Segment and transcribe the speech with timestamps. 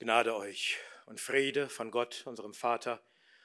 [0.00, 3.02] Gnade euch und Friede von Gott, unserem Vater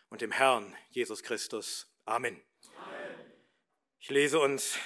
[0.09, 1.91] und dem Herrn Jesus Christus.
[2.05, 2.39] Amen.
[2.77, 3.31] Amen.
[3.97, 4.77] Ich lese uns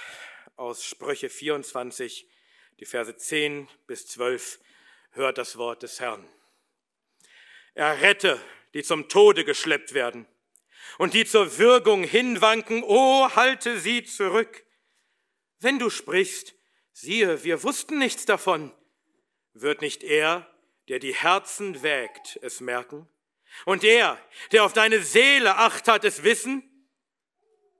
[0.55, 2.25] aus Sprüche 24,
[2.79, 4.61] die Verse 10 bis 12.
[5.11, 6.25] Hört das Wort des Herrn.
[7.73, 8.39] Er rette,
[8.73, 10.25] die zum Tode geschleppt werden
[10.97, 14.65] und die zur Würgung hinwanken, o halte sie zurück.
[15.59, 16.55] Wenn du sprichst,
[16.93, 18.71] siehe, wir wussten nichts davon,
[19.51, 20.49] wird nicht er,
[20.87, 23.07] der die Herzen wägt, es merken?
[23.65, 24.19] Und er,
[24.51, 26.63] der auf deine Seele acht hat, es wissen?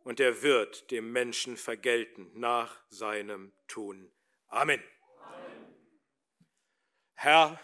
[0.03, 4.11] Und er wird dem Menschen vergelten nach seinem Tun.
[4.47, 4.81] Amen.
[5.21, 5.75] Amen.
[7.15, 7.59] Herr,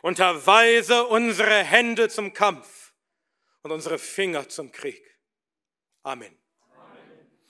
[0.00, 2.94] unterweise unsere Hände zum Kampf
[3.62, 5.02] und unsere Finger zum Krieg.
[6.02, 6.36] Amen.
[6.76, 7.40] Amen.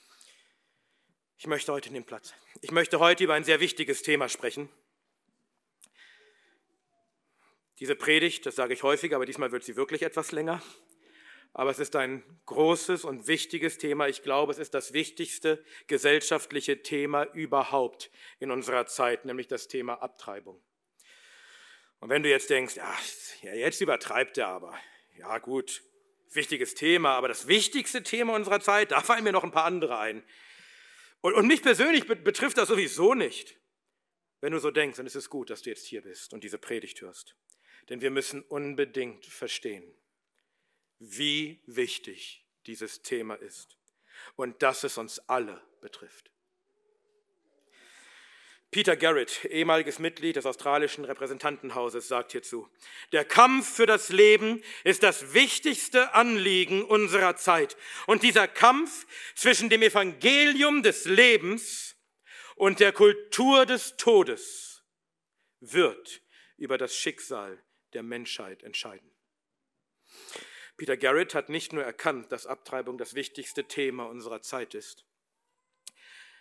[1.36, 2.34] Ich möchte heute in den Platz.
[2.62, 4.70] Ich möchte heute über ein sehr wichtiges Thema sprechen.
[7.82, 10.62] Diese Predigt, das sage ich häufig, aber diesmal wird sie wirklich etwas länger.
[11.52, 14.06] Aber es ist ein großes und wichtiges Thema.
[14.06, 19.94] Ich glaube, es ist das wichtigste gesellschaftliche Thema überhaupt in unserer Zeit, nämlich das Thema
[19.94, 20.62] Abtreibung.
[21.98, 23.02] Und wenn du jetzt denkst, ach,
[23.42, 24.78] ja, jetzt übertreibt er aber.
[25.18, 25.82] Ja, gut,
[26.30, 29.98] wichtiges Thema, aber das wichtigste Thema unserer Zeit, da fallen mir noch ein paar andere
[29.98, 30.22] ein.
[31.20, 33.56] Und, und mich persönlich betrifft das sowieso nicht.
[34.40, 36.58] Wenn du so denkst, dann ist es gut, dass du jetzt hier bist und diese
[36.58, 37.34] Predigt hörst.
[37.88, 39.84] Denn wir müssen unbedingt verstehen,
[40.98, 43.76] wie wichtig dieses Thema ist
[44.36, 46.30] und dass es uns alle betrifft.
[48.72, 52.70] Peter Garrett, ehemaliges Mitglied des australischen Repräsentantenhauses, sagt hierzu,
[53.12, 57.76] der Kampf für das Leben ist das wichtigste Anliegen unserer Zeit.
[58.06, 61.96] Und dieser Kampf zwischen dem Evangelium des Lebens
[62.56, 64.82] und der Kultur des Todes
[65.60, 66.22] wird
[66.56, 67.62] über das Schicksal
[67.94, 69.10] der Menschheit entscheiden.
[70.76, 75.04] Peter Garrett hat nicht nur erkannt, dass Abtreibung das wichtigste Thema unserer Zeit ist.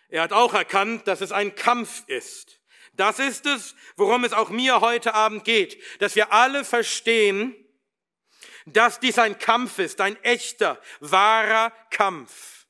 [0.09, 2.59] Er hat auch erkannt, dass es ein Kampf ist.
[2.93, 7.55] Das ist es, worum es auch mir heute Abend geht, dass wir alle verstehen,
[8.65, 12.60] dass dies ein Kampf ist, ein echter, wahrer Kampf.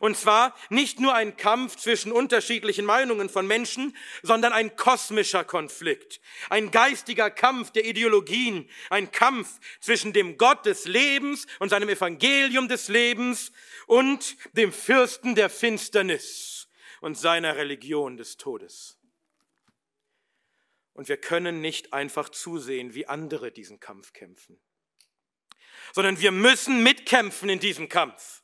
[0.00, 6.20] Und zwar nicht nur ein Kampf zwischen unterschiedlichen Meinungen von Menschen, sondern ein kosmischer Konflikt,
[6.50, 12.68] ein geistiger Kampf der Ideologien, ein Kampf zwischen dem Gott des Lebens und seinem Evangelium
[12.68, 13.52] des Lebens
[13.86, 16.68] und dem Fürsten der Finsternis
[17.00, 18.98] und seiner Religion des Todes.
[20.92, 24.60] Und wir können nicht einfach zusehen, wie andere diesen Kampf kämpfen,
[25.92, 28.37] sondern wir müssen mitkämpfen in diesem Kampf.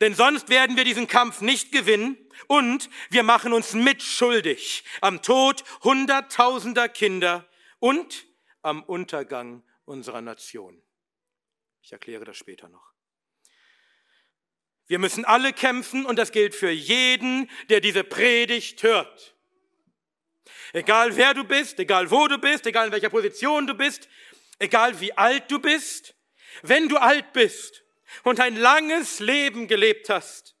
[0.00, 2.16] Denn sonst werden wir diesen Kampf nicht gewinnen
[2.46, 8.26] und wir machen uns mitschuldig am Tod hunderttausender Kinder und
[8.62, 10.82] am Untergang unserer Nation.
[11.82, 12.94] Ich erkläre das später noch.
[14.86, 19.34] Wir müssen alle kämpfen und das gilt für jeden, der diese Predigt hört.
[20.72, 24.08] Egal wer du bist, egal wo du bist, egal in welcher Position du bist,
[24.58, 26.14] egal wie alt du bist,
[26.62, 27.83] wenn du alt bist,
[28.22, 30.54] und ein langes Leben gelebt hast,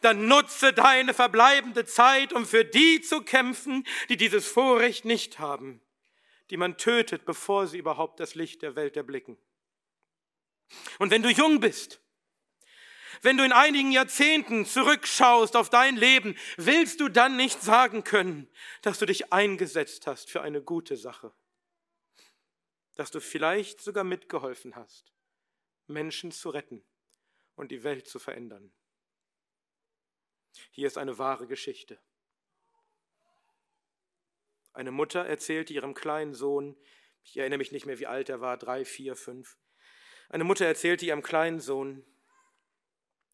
[0.00, 5.80] dann nutze deine verbleibende Zeit, um für die zu kämpfen, die dieses Vorrecht nicht haben,
[6.50, 9.38] die man tötet, bevor sie überhaupt das Licht der Welt erblicken.
[10.98, 12.00] Und wenn du jung bist,
[13.22, 18.48] wenn du in einigen Jahrzehnten zurückschaust auf dein Leben, willst du dann nicht sagen können,
[18.82, 21.32] dass du dich eingesetzt hast für eine gute Sache,
[22.94, 25.12] dass du vielleicht sogar mitgeholfen hast,
[25.86, 26.84] Menschen zu retten
[27.58, 28.72] und die Welt zu verändern.
[30.70, 31.98] Hier ist eine wahre Geschichte.
[34.72, 36.76] Eine Mutter erzählte ihrem kleinen Sohn,
[37.24, 39.58] ich erinnere mich nicht mehr, wie alt er war, drei, vier, fünf.
[40.28, 42.06] Eine Mutter erzählte ihrem kleinen Sohn,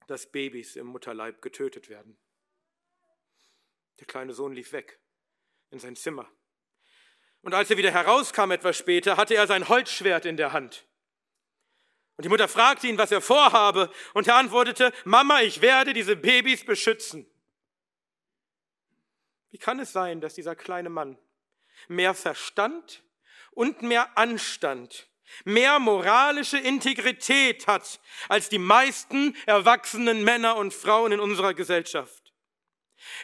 [0.06, 2.18] dass Babys im Mutterleib getötet werden.
[4.00, 5.00] Der kleine Sohn lief weg
[5.70, 6.30] in sein Zimmer.
[7.42, 10.86] Und als er wieder herauskam etwas später, hatte er sein Holzschwert in der Hand.
[12.16, 16.14] Und die Mutter fragte ihn, was er vorhabe, und er antwortete, Mama, ich werde diese
[16.14, 17.26] Babys beschützen.
[19.50, 21.18] Wie kann es sein, dass dieser kleine Mann
[21.88, 23.02] mehr Verstand
[23.50, 25.08] und mehr Anstand,
[25.44, 32.32] mehr moralische Integrität hat als die meisten erwachsenen Männer und Frauen in unserer Gesellschaft?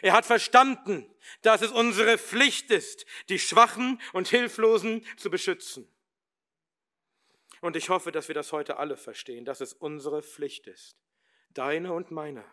[0.01, 1.09] Er hat verstanden,
[1.41, 5.91] dass es unsere Pflicht ist, die Schwachen und Hilflosen zu beschützen.
[7.61, 10.97] Und ich hoffe, dass wir das heute alle verstehen, dass es unsere Pflicht ist,
[11.49, 12.43] deine und meine,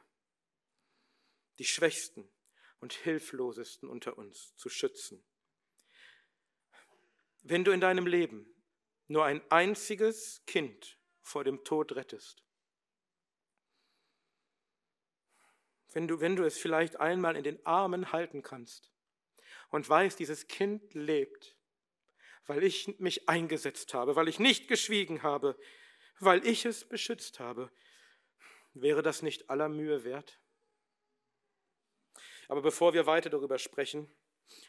[1.59, 2.31] die Schwächsten
[2.79, 5.25] und Hilflosesten unter uns zu schützen.
[7.43, 8.47] wenn du in deinem Leben
[9.07, 12.45] nur ein einziges Kind vor dem Tod rettest,
[15.93, 18.93] wenn du, wenn du es vielleicht einmal in den Armen halten kannst
[19.71, 21.58] und weißt, dieses Kind lebt,
[22.49, 25.57] weil ich mich eingesetzt habe, weil ich nicht geschwiegen habe,
[26.19, 27.71] weil ich es beschützt habe,
[28.73, 30.41] wäre das nicht aller Mühe wert?
[32.49, 34.11] Aber bevor wir weiter darüber sprechen,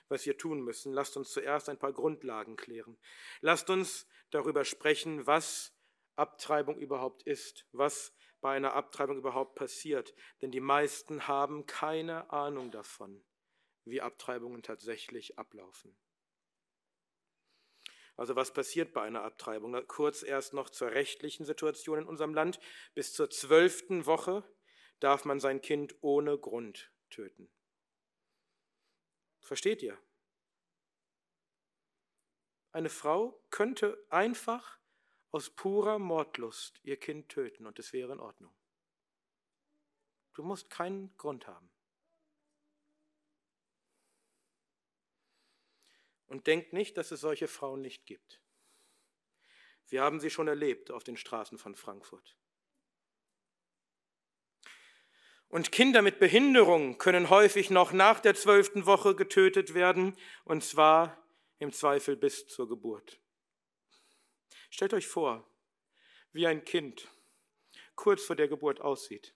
[0.10, 2.98] was wir tun müssen, lasst uns zuerst ein paar Grundlagen klären.
[3.40, 5.74] Lasst uns darüber sprechen, was
[6.18, 10.14] Abtreibung überhaupt ist, was bei einer Abtreibung überhaupt passiert.
[10.42, 13.24] Denn die meisten haben keine Ahnung davon,
[13.86, 15.98] wie Abtreibungen tatsächlich ablaufen.
[18.20, 19.72] Also was passiert bei einer Abtreibung?
[19.88, 22.60] Kurz erst noch zur rechtlichen Situation in unserem Land.
[22.94, 24.44] Bis zur zwölften Woche
[25.00, 27.50] darf man sein Kind ohne Grund töten.
[29.40, 29.98] Versteht ihr?
[32.74, 34.82] Eine Frau könnte einfach
[35.32, 38.54] aus purer Mordlust ihr Kind töten und es wäre in Ordnung.
[40.34, 41.72] Du musst keinen Grund haben.
[46.30, 48.42] Und denkt nicht, dass es solche Frauen nicht gibt.
[49.88, 52.38] Wir haben sie schon erlebt auf den Straßen von Frankfurt.
[55.48, 60.16] Und Kinder mit Behinderung können häufig noch nach der zwölften Woche getötet werden,
[60.46, 61.18] und zwar
[61.58, 63.20] im Zweifel bis zur Geburt.
[64.70, 65.50] Stellt euch vor,
[66.32, 67.08] wie ein Kind
[67.96, 69.36] kurz vor der Geburt aussieht.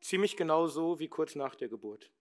[0.00, 2.12] Ziemlich genau so wie kurz nach der Geburt.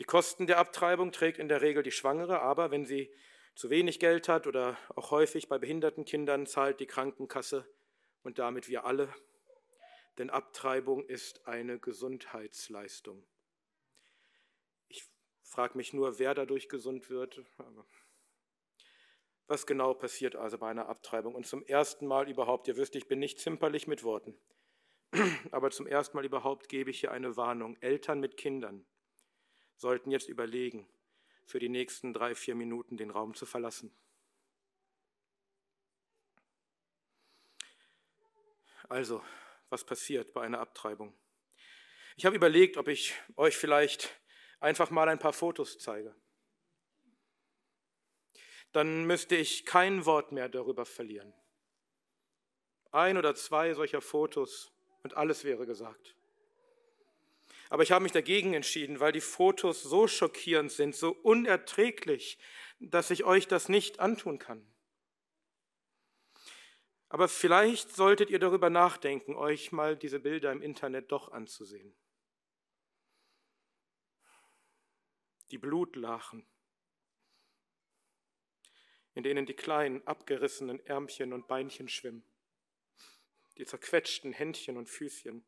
[0.00, 3.12] Die Kosten der Abtreibung trägt in der Regel die Schwangere, aber wenn sie
[3.54, 7.70] zu wenig Geld hat oder auch häufig bei behinderten Kindern zahlt die Krankenkasse
[8.22, 9.12] und damit wir alle.
[10.16, 13.26] Denn Abtreibung ist eine Gesundheitsleistung.
[14.88, 15.04] Ich
[15.42, 17.44] frage mich nur, wer dadurch gesund wird.
[19.48, 21.34] Was genau passiert also bei einer Abtreibung?
[21.34, 24.34] Und zum ersten Mal überhaupt, ihr wisst, ich bin nicht zimperlich mit Worten,
[25.50, 27.76] aber zum ersten Mal überhaupt gebe ich hier eine Warnung.
[27.82, 28.86] Eltern mit Kindern
[29.80, 30.86] sollten jetzt überlegen,
[31.46, 33.90] für die nächsten drei, vier Minuten den Raum zu verlassen.
[38.90, 39.24] Also,
[39.70, 41.16] was passiert bei einer Abtreibung?
[42.16, 44.20] Ich habe überlegt, ob ich euch vielleicht
[44.60, 46.14] einfach mal ein paar Fotos zeige.
[48.72, 51.32] Dann müsste ich kein Wort mehr darüber verlieren.
[52.90, 54.72] Ein oder zwei solcher Fotos
[55.02, 56.19] und alles wäre gesagt.
[57.70, 62.36] Aber ich habe mich dagegen entschieden, weil die Fotos so schockierend sind, so unerträglich,
[62.80, 64.66] dass ich euch das nicht antun kann.
[67.08, 71.94] Aber vielleicht solltet ihr darüber nachdenken, euch mal diese Bilder im Internet doch anzusehen.
[75.52, 76.44] Die Blutlachen,
[79.14, 82.24] in denen die kleinen abgerissenen Ärmchen und Beinchen schwimmen,
[83.58, 85.44] die zerquetschten Händchen und Füßchen,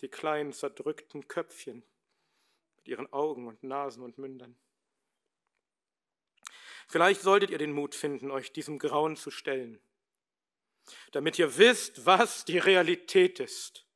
[0.00, 1.82] die kleinen zerdrückten Köpfchen
[2.76, 4.56] mit ihren Augen und Nasen und Mündern.
[6.88, 9.80] Vielleicht solltet ihr den Mut finden, euch diesem Grauen zu stellen,
[11.12, 13.86] damit ihr wisst, was die Realität ist.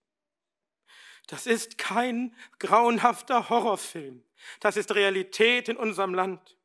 [1.27, 4.23] Das ist kein grauenhafter Horrorfilm.
[4.61, 6.57] Das ist Realität in unserem Land.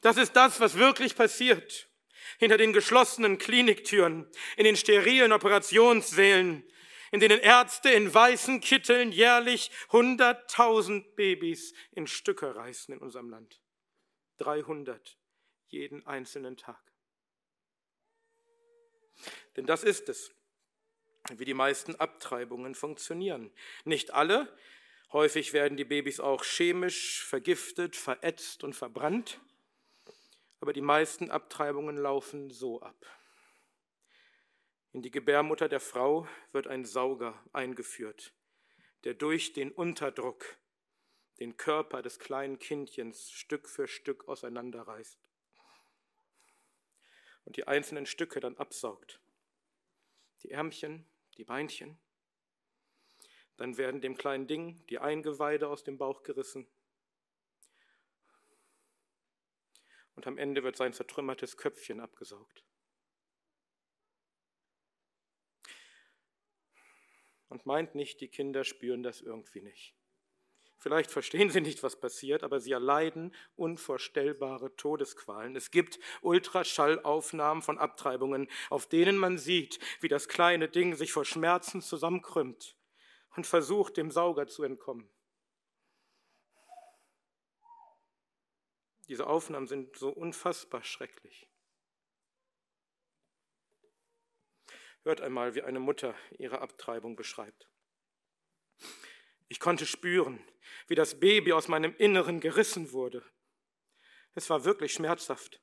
[0.00, 1.88] Das ist das, was wirklich passiert.
[2.38, 6.64] Hinter den geschlossenen Kliniktüren, in den sterilen Operationssälen,
[7.14, 13.62] in denen Ärzte in weißen Kitteln jährlich 100.000 Babys in Stücke reißen in unserem Land.
[14.38, 15.16] 300
[15.68, 16.82] jeden einzelnen Tag.
[19.54, 20.34] Denn das ist es,
[21.36, 23.52] wie die meisten Abtreibungen funktionieren.
[23.84, 24.52] Nicht alle,
[25.12, 29.40] häufig werden die Babys auch chemisch vergiftet, verätzt und verbrannt,
[30.58, 33.06] aber die meisten Abtreibungen laufen so ab.
[34.94, 38.32] In die Gebärmutter der Frau wird ein Sauger eingeführt,
[39.02, 40.56] der durch den Unterdruck
[41.40, 45.18] den Körper des kleinen Kindchens Stück für Stück auseinanderreißt
[47.44, 49.18] und die einzelnen Stücke dann absaugt.
[50.44, 51.04] Die Ärmchen,
[51.38, 51.98] die Beinchen.
[53.56, 56.68] Dann werden dem kleinen Ding die Eingeweide aus dem Bauch gerissen.
[60.14, 62.64] Und am Ende wird sein zertrümmertes Köpfchen abgesaugt.
[67.48, 69.94] Und meint nicht, die Kinder spüren das irgendwie nicht.
[70.84, 75.56] Vielleicht verstehen sie nicht, was passiert, aber sie erleiden unvorstellbare Todesqualen.
[75.56, 81.24] Es gibt Ultraschallaufnahmen von Abtreibungen, auf denen man sieht, wie das kleine Ding sich vor
[81.24, 82.76] Schmerzen zusammenkrümmt
[83.34, 85.08] und versucht, dem Sauger zu entkommen.
[89.08, 91.48] Diese Aufnahmen sind so unfassbar schrecklich.
[95.04, 97.68] Hört einmal, wie eine Mutter ihre Abtreibung beschreibt.
[99.48, 100.42] Ich konnte spüren,
[100.88, 103.22] wie das Baby aus meinem Inneren gerissen wurde.
[104.34, 105.60] Es war wirklich schmerzhaft.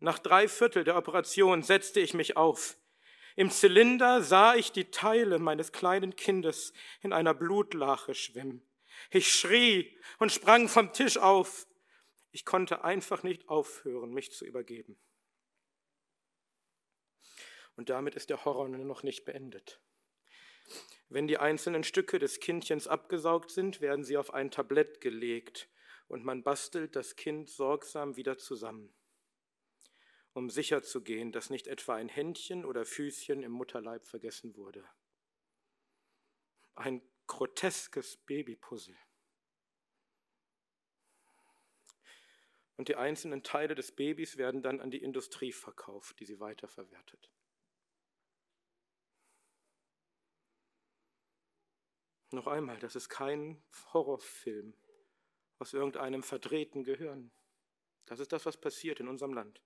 [0.00, 2.76] Nach drei Viertel der Operation setzte ich mich auf.
[3.36, 8.68] Im Zylinder sah ich die Teile meines kleinen Kindes in einer Blutlache schwimmen.
[9.10, 11.68] Ich schrie und sprang vom Tisch auf.
[12.32, 14.98] Ich konnte einfach nicht aufhören, mich zu übergeben.
[17.76, 19.80] Und damit ist der Horror noch nicht beendet.
[21.08, 25.68] Wenn die einzelnen Stücke des Kindchens abgesaugt sind, werden sie auf ein Tablett gelegt
[26.06, 28.94] und man bastelt das Kind sorgsam wieder zusammen,
[30.32, 34.84] um sicherzugehen, dass nicht etwa ein Händchen oder Füßchen im Mutterleib vergessen wurde.
[36.74, 38.96] Ein groteskes Babypuzzle.
[42.76, 47.30] Und die einzelnen Teile des Babys werden dann an die Industrie verkauft, die sie weiterverwertet.
[52.32, 53.60] Noch einmal, das ist kein
[53.92, 54.74] Horrorfilm
[55.58, 57.30] aus irgendeinem verdrehten Gehirn.
[58.06, 59.60] Das ist das, was passiert in unserem Land.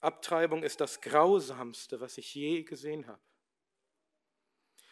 [0.00, 3.22] Abtreibung ist das Grausamste, was ich je gesehen habe.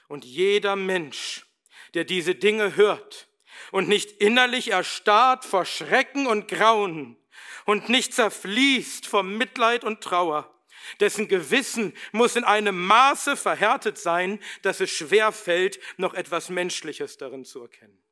[0.08, 1.46] Und jeder Mensch,
[1.94, 3.28] der diese Dinge hört,
[3.72, 7.16] und nicht innerlich erstarrt vor Schrecken und Grauen
[7.64, 10.52] und nicht zerfließt vor Mitleid und Trauer.
[11.00, 17.16] Dessen Gewissen muss in einem Maße verhärtet sein, dass es schwer fällt, noch etwas Menschliches
[17.16, 18.02] darin zu erkennen.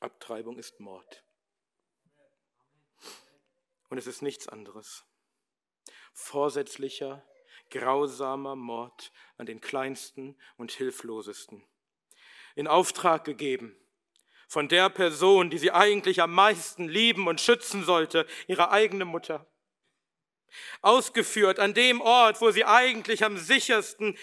[0.00, 1.24] Abtreibung ist Mord.
[3.88, 5.04] Und es ist nichts anderes.
[6.12, 7.24] Vorsätzlicher,
[7.70, 11.64] grausamer Mord an den Kleinsten und Hilflosesten.
[12.54, 13.76] In Auftrag gegeben
[14.46, 19.46] von der Person, die sie eigentlich am meisten lieben und schützen sollte, ihre eigene Mutter.
[20.82, 24.16] Ausgeführt an dem Ort, wo sie eigentlich am sichersten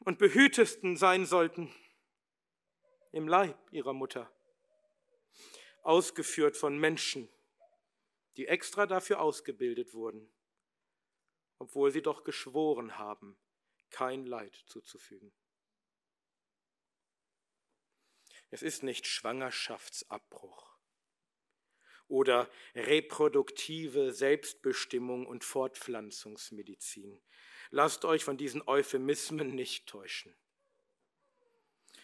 [0.00, 1.74] und behütesten sein sollten,
[3.12, 4.30] im Leib ihrer Mutter.
[5.82, 7.28] Ausgeführt von Menschen,
[8.36, 10.32] die extra dafür ausgebildet wurden,
[11.58, 13.36] obwohl sie doch geschworen haben,
[13.90, 15.32] kein Leid zuzufügen.
[18.50, 20.74] Es ist nicht Schwangerschaftsabbruch
[22.08, 27.20] oder reproduktive Selbstbestimmung und Fortpflanzungsmedizin.
[27.70, 30.34] Lasst euch von diesen Euphemismen nicht täuschen.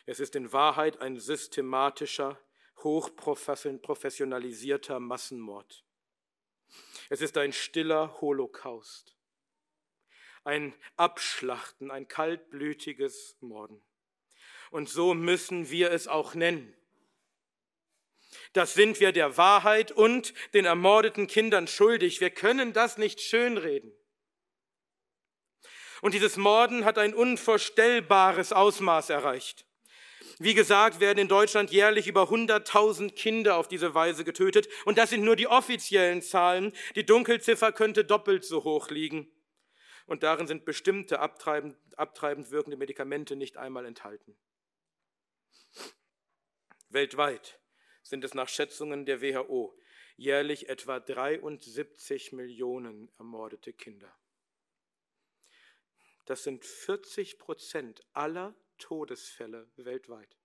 [0.05, 2.39] Es ist in Wahrheit ein systematischer,
[2.83, 5.87] hochprofessionalisierter Massenmord.
[7.09, 9.15] Es ist ein stiller Holocaust
[10.45, 13.83] ein Abschlachten, ein kaltblütiges Morden.
[14.71, 16.75] Und so müssen wir es auch nennen.
[18.53, 22.21] Das sind wir der Wahrheit und den ermordeten Kindern schuldig.
[22.21, 23.93] Wir können das nicht schönreden.
[26.03, 29.67] Und dieses Morden hat ein unvorstellbares Ausmaß erreicht.
[30.39, 34.69] Wie gesagt, werden in Deutschland jährlich über 100.000 Kinder auf diese Weise getötet.
[34.85, 36.73] Und das sind nur die offiziellen Zahlen.
[36.97, 39.31] Die Dunkelziffer könnte doppelt so hoch liegen
[40.07, 44.37] und darin sind bestimmte abtreibend, abtreibend wirkende Medikamente nicht einmal enthalten.
[46.95, 47.61] Weltweit
[48.03, 49.77] sind es nach Schätzungen der WHO
[50.17, 54.17] jährlich etwa 73 Millionen ermordete Kinder.
[56.25, 60.37] Das sind 40 Prozent aller Todesfälle weltweit.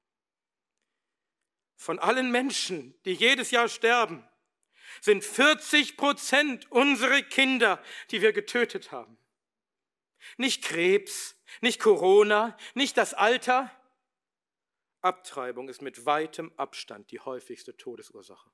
[1.75, 4.27] Von allen Menschen, die jedes Jahr sterben,
[5.01, 9.17] sind 40 Prozent unsere Kinder, die wir getötet haben.
[10.37, 13.71] Nicht Krebs, nicht Corona, nicht das Alter.
[15.01, 18.51] Abtreibung ist mit weitem Abstand die häufigste Todesursache.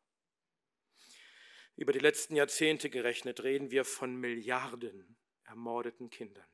[1.76, 6.48] Über die letzten Jahrzehnte gerechnet reden wir von Milliarden ermordeten Kindern.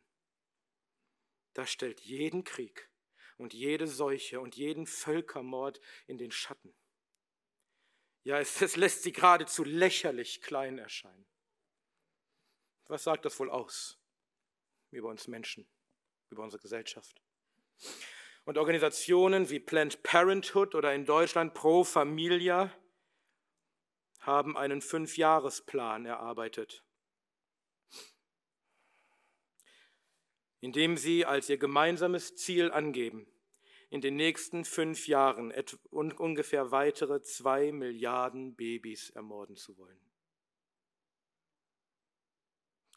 [1.53, 2.89] Das stellt jeden Krieg
[3.37, 6.73] und jede Seuche und jeden Völkermord in den Schatten.
[8.23, 11.27] Ja, es, es lässt sie geradezu lächerlich klein erscheinen.
[12.85, 14.01] Was sagt das wohl aus?
[14.91, 15.67] über uns Menschen,
[16.29, 17.21] über unsere Gesellschaft.
[18.43, 22.75] Und Organisationen wie Planned Parenthood oder in Deutschland Pro Familia
[24.19, 26.83] haben einen Fünfjahresplan erarbeitet,
[30.59, 33.27] in dem sie als ihr gemeinsames Ziel angeben,
[33.89, 35.53] in den nächsten fünf Jahren
[35.91, 39.99] ungefähr weitere zwei Milliarden Babys ermorden zu wollen.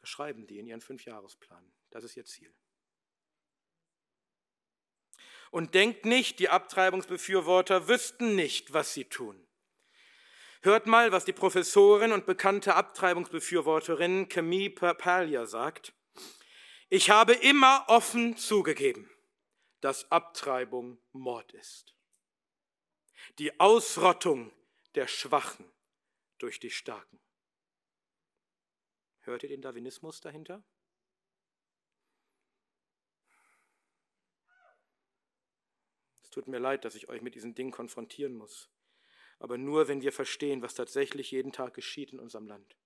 [0.00, 1.72] Das schreiben die in ihren Fünfjahresplan.
[1.90, 2.54] Das ist ihr Ziel.
[5.50, 9.46] Und denkt nicht, die Abtreibungsbefürworter wüssten nicht, was sie tun.
[10.62, 15.92] Hört mal, was die Professorin und bekannte Abtreibungsbefürworterin Camille Palia sagt.
[16.88, 19.10] Ich habe immer offen zugegeben,
[19.80, 21.94] dass Abtreibung Mord ist.
[23.38, 24.52] Die Ausrottung
[24.94, 25.70] der Schwachen
[26.38, 27.20] durch die Starken.
[29.20, 30.62] Hört ihr den Darwinismus dahinter?
[36.34, 38.68] Tut mir leid, dass ich euch mit diesen Dingen konfrontieren muss.
[39.38, 42.76] Aber nur, wenn wir verstehen, was tatsächlich jeden Tag geschieht in unserem Land.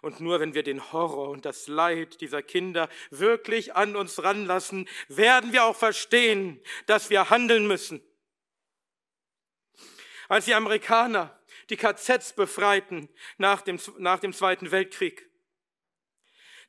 [0.00, 4.88] Und nur wenn wir den Horror und das Leid dieser Kinder wirklich an uns ranlassen,
[5.08, 8.02] werden wir auch verstehen, dass wir handeln müssen.
[10.28, 11.38] Als die Amerikaner
[11.70, 15.28] die KZs befreiten nach dem, nach dem Zweiten Weltkrieg,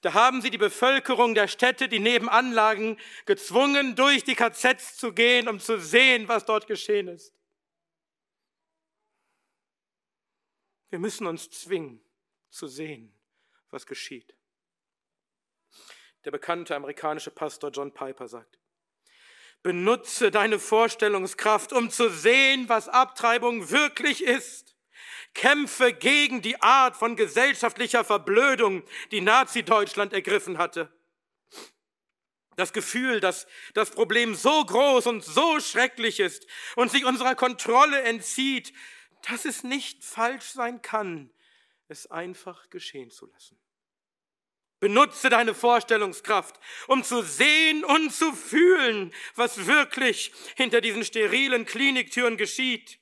[0.02, 5.12] da haben sie die Bevölkerung der Städte, die nebenan lagen, gezwungen, durch die KZs zu
[5.12, 7.34] gehen, um zu sehen, was dort geschehen ist.
[10.90, 12.02] Wir müssen uns zwingen,
[12.50, 13.14] zu sehen,
[13.72, 14.36] was geschieht.
[16.24, 18.60] Der bekannte amerikanische Pastor John Piper sagt,
[19.64, 24.77] benutze deine Vorstellungskraft, um zu sehen, was Abtreibung wirklich ist.
[25.34, 30.92] Kämpfe gegen die Art von gesellschaftlicher Verblödung, die Nazi-Deutschland ergriffen hatte.
[32.56, 38.02] Das Gefühl, dass das Problem so groß und so schrecklich ist und sich unserer Kontrolle
[38.02, 38.74] entzieht,
[39.30, 41.30] dass es nicht falsch sein kann,
[41.88, 43.60] es einfach geschehen zu lassen.
[44.80, 52.38] Benutze deine Vorstellungskraft, um zu sehen und zu fühlen, was wirklich hinter diesen sterilen Kliniktüren
[52.38, 53.00] geschieht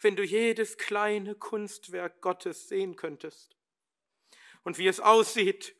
[0.00, 3.56] wenn du jedes kleine Kunstwerk Gottes sehen könntest
[4.64, 5.74] und wie es aussieht,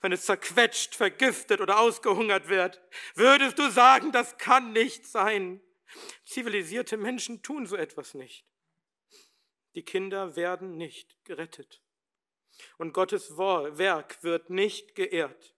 [0.00, 2.80] wenn es zerquetscht, vergiftet oder ausgehungert wird,
[3.14, 5.60] würdest du sagen, das kann nicht sein.
[6.24, 8.44] Zivilisierte Menschen tun so etwas nicht.
[9.74, 11.82] Die Kinder werden nicht gerettet.
[12.78, 15.54] Und Gottes Werk wird nicht geehrt,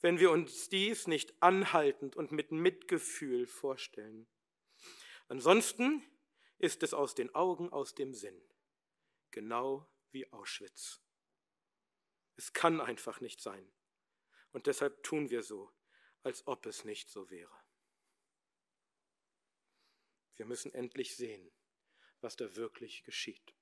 [0.00, 4.26] wenn wir uns dies nicht anhaltend und mit Mitgefühl vorstellen.
[5.28, 6.02] Ansonsten
[6.58, 8.40] ist es aus den Augen, aus dem Sinn.
[9.30, 11.00] Genau wie Auschwitz.
[12.36, 13.72] Es kann einfach nicht sein.
[14.52, 15.72] Und deshalb tun wir so,
[16.22, 17.54] als ob es nicht so wäre.
[20.36, 21.50] Wir müssen endlich sehen,
[22.20, 23.54] was da wirklich geschieht.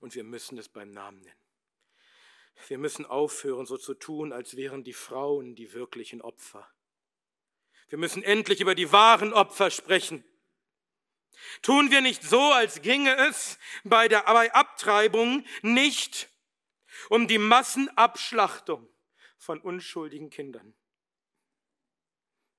[0.00, 1.48] Und wir müssen es beim Namen nennen.
[2.66, 6.68] Wir müssen aufhören, so zu tun, als wären die Frauen die wirklichen Opfer.
[7.88, 10.24] Wir müssen endlich über die wahren Opfer sprechen.
[11.62, 16.28] Tun wir nicht so, als ginge es bei der Abtreibung nicht
[17.08, 18.88] um die Massenabschlachtung
[19.36, 20.74] von unschuldigen Kindern.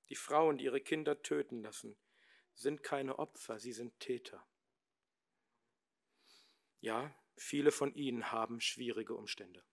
[0.10, 1.96] Die Frauen, die ihre Kinder töten lassen,
[2.56, 4.46] sind keine Opfer, sie sind Täter.
[6.82, 9.63] Ja, viele von ihnen haben schwierige Umstände.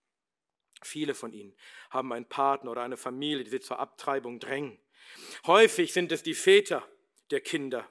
[0.82, 1.56] Viele von ihnen
[1.90, 4.78] haben einen Partner oder eine Familie, die sie zur Abtreibung drängen.
[5.46, 6.86] Häufig sind es die Väter
[7.30, 7.88] der Kinder,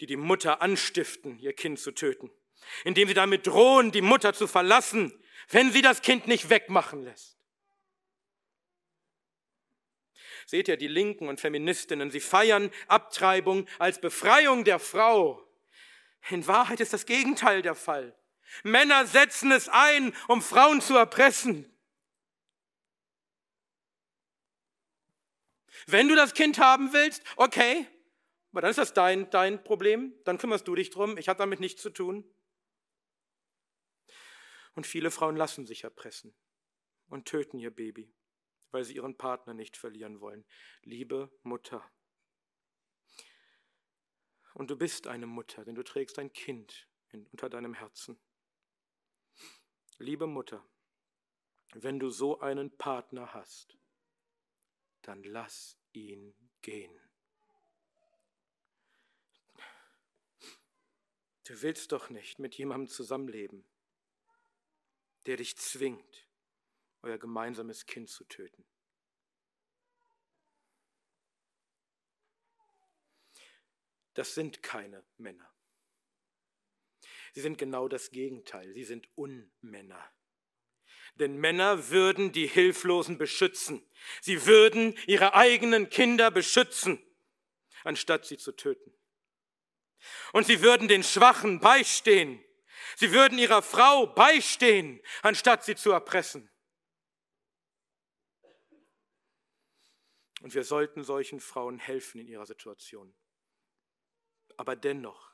[0.00, 2.30] die die Mutter anstiften, ihr Kind zu töten,
[2.84, 5.12] indem sie damit drohen, die Mutter zu verlassen,
[5.48, 7.38] wenn sie das Kind nicht wegmachen lässt.
[10.46, 15.46] Seht ihr, die Linken und Feministinnen, sie feiern Abtreibung als Befreiung der Frau.
[16.30, 18.16] In Wahrheit ist das Gegenteil der Fall.
[18.62, 21.70] Männer setzen es ein, um Frauen zu erpressen.
[25.86, 27.86] Wenn du das Kind haben willst, okay,
[28.52, 31.60] aber dann ist das dein, dein Problem, dann kümmerst du dich drum, ich habe damit
[31.60, 32.24] nichts zu tun.
[34.74, 36.34] Und viele Frauen lassen sich erpressen
[37.08, 38.14] und töten ihr Baby,
[38.70, 40.44] weil sie ihren Partner nicht verlieren wollen.
[40.82, 41.88] Liebe Mutter.
[44.54, 46.88] Und du bist eine Mutter, denn du trägst ein Kind
[47.32, 48.18] unter deinem Herzen.
[49.98, 50.64] Liebe Mutter,
[51.74, 53.76] wenn du so einen Partner hast,
[55.02, 57.07] dann lass ihn gehen.
[61.48, 63.64] Du willst doch nicht mit jemandem zusammenleben,
[65.24, 66.28] der dich zwingt,
[67.00, 68.66] euer gemeinsames Kind zu töten.
[74.12, 75.50] Das sind keine Männer.
[77.32, 78.74] Sie sind genau das Gegenteil.
[78.74, 80.04] Sie sind Unmänner.
[81.14, 83.88] Denn Männer würden die Hilflosen beschützen.
[84.20, 87.02] Sie würden ihre eigenen Kinder beschützen,
[87.84, 88.97] anstatt sie zu töten.
[90.32, 92.42] Und sie würden den Schwachen beistehen.
[92.96, 96.50] Sie würden ihrer Frau beistehen, anstatt sie zu erpressen.
[100.40, 103.14] Und wir sollten solchen Frauen helfen in ihrer Situation.
[104.56, 105.32] Aber dennoch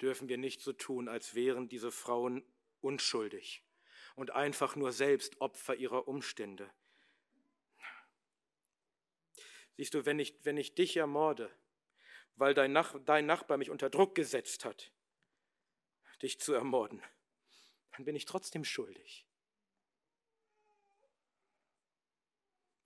[0.00, 2.44] dürfen wir nicht so tun, als wären diese Frauen
[2.80, 3.62] unschuldig
[4.14, 6.70] und einfach nur selbst Opfer ihrer Umstände.
[9.76, 11.54] Siehst du, wenn ich, wenn ich dich ermorde,
[12.36, 14.92] weil dein, Nach dein Nachbar mich unter Druck gesetzt hat,
[16.22, 17.02] dich zu ermorden,
[17.92, 19.26] dann bin ich trotzdem schuldig.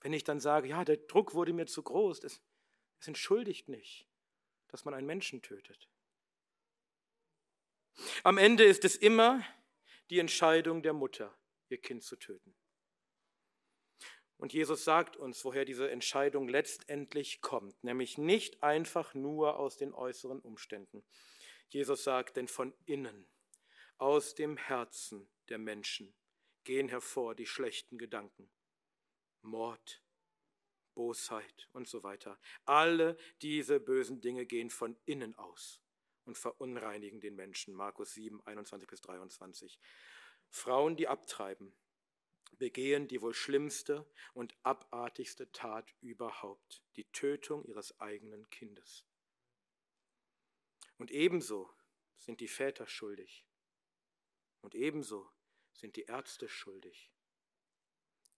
[0.01, 2.41] Wenn ich dann sage, ja, der Druck wurde mir zu groß, es,
[2.99, 4.07] es entschuldigt nicht,
[4.69, 5.89] dass man einen Menschen tötet.
[8.23, 9.45] Am Ende ist es immer
[10.09, 11.37] die Entscheidung der Mutter,
[11.69, 12.55] ihr Kind zu töten.
[14.41, 19.93] Und Jesus sagt uns, woher diese Entscheidung letztendlich kommt, nämlich nicht einfach nur aus den
[19.93, 21.03] äußeren Umständen.
[21.69, 23.27] Jesus sagt, denn von innen,
[23.99, 26.15] aus dem Herzen der Menschen
[26.63, 28.49] gehen hervor die schlechten Gedanken.
[29.43, 30.03] Mord,
[30.95, 32.39] Bosheit und so weiter.
[32.65, 35.83] Alle diese bösen Dinge gehen von innen aus
[36.25, 37.75] und verunreinigen den Menschen.
[37.75, 39.79] Markus 7, 21 bis 23.
[40.49, 41.75] Frauen, die abtreiben,
[42.61, 49.03] begehen die wohl schlimmste und abartigste Tat überhaupt, die Tötung ihres eigenen Kindes.
[50.99, 51.73] Und ebenso
[52.17, 53.47] sind die Väter schuldig.
[54.61, 55.27] Und ebenso
[55.73, 57.11] sind die Ärzte schuldig,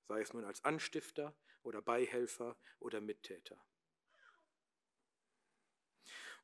[0.03, 3.61] sei es nun als Anstifter oder Beihelfer oder Mittäter.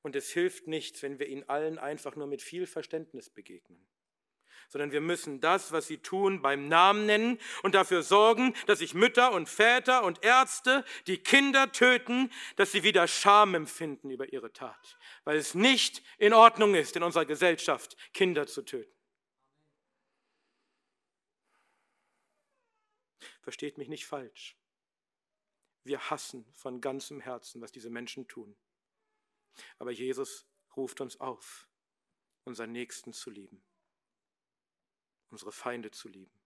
[0.02, 3.88] Und es hilft nichts, wenn wir ihnen allen einfach nur mit viel Verständnis begegnen
[4.69, 8.93] sondern wir müssen das, was sie tun, beim Namen nennen und dafür sorgen, dass sich
[8.93, 14.54] Mütter und Väter und Ärzte, die Kinder töten, dass sie wieder Scham empfinden über ihre
[14.54, 18.93] Tat, weil es nicht in Ordnung ist, in unserer Gesellschaft Kinder zu töten.
[23.41, 24.56] Versteht mich nicht falsch.
[25.84, 28.56] Wir hassen von ganzem Herzen, was diese Menschen tun.
[29.80, 30.45] Aber Jesus
[30.76, 31.67] ruft uns auf,
[32.43, 33.63] unseren Nächsten zu lieben
[35.30, 36.39] unsere Feinde zu lieben.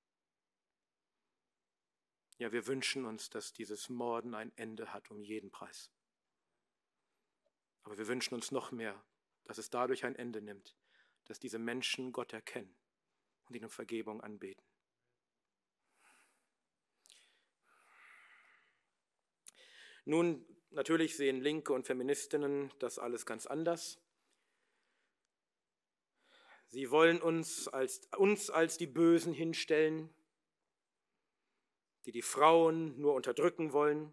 [2.38, 5.92] Ja, wir wünschen uns, dass dieses Morden ein Ende hat um jeden Preis.
[7.84, 9.02] Aber wir wünschen uns noch mehr,
[9.46, 10.76] dass es dadurch ein Ende nimmt,
[11.26, 12.76] dass diese Menschen Gott erkennen
[13.46, 14.64] und ihn um Vergebung anbeten.
[20.06, 24.02] Nun, natürlich sehen Linke und Feministinnen das alles ganz anders.
[26.74, 30.12] Sie wollen uns als, uns als die Bösen hinstellen,
[32.06, 34.12] die die Frauen nur unterdrücken wollen.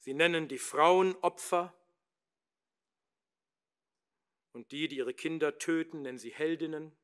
[0.00, 1.74] Sie nennen die Frauen Opfer
[4.52, 6.94] und die, die ihre Kinder töten, nennen sie Heldinnen.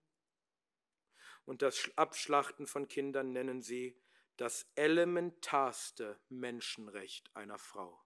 [1.46, 3.98] Und das Abschlachten von Kindern nennen sie
[4.36, 8.04] das elementarste Menschenrecht einer Frau.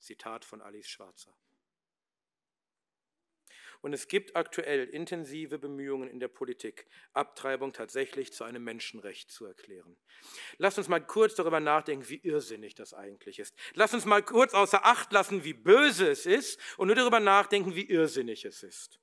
[0.00, 1.38] Zitat von Alice Schwarzer.
[3.80, 9.46] Und es gibt aktuell intensive Bemühungen in der Politik, Abtreibung tatsächlich zu einem Menschenrecht zu
[9.46, 9.96] erklären.
[10.56, 13.54] Lass uns mal kurz darüber nachdenken, wie irrsinnig das eigentlich ist.
[13.74, 17.76] Lass uns mal kurz außer Acht lassen, wie böse es ist und nur darüber nachdenken,
[17.76, 18.98] wie irrsinnig es ist.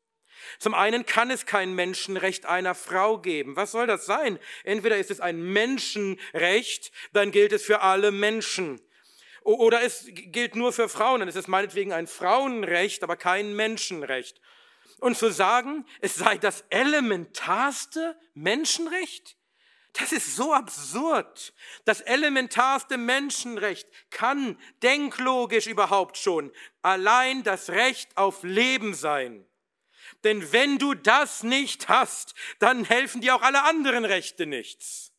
[0.60, 3.56] Zum einen kann es kein Menschenrecht einer Frau geben.
[3.56, 4.38] Was soll das sein?
[4.66, 8.82] Entweder ist es ein Menschenrecht, dann gilt es für alle Menschen.
[9.44, 14.42] Oder es gilt nur für Frauen, dann ist es meinetwegen ein Frauenrecht, aber kein Menschenrecht
[15.00, 19.38] und zu sagen, es sei das elementarste Menschenrecht?
[19.94, 21.54] Das ist so absurd.
[21.86, 29.46] Das elementarste Menschenrecht kann denklogisch überhaupt schon allein das Recht auf Leben sein.
[30.24, 35.14] Denn wenn du das nicht hast, dann helfen dir auch alle anderen Rechte nichts.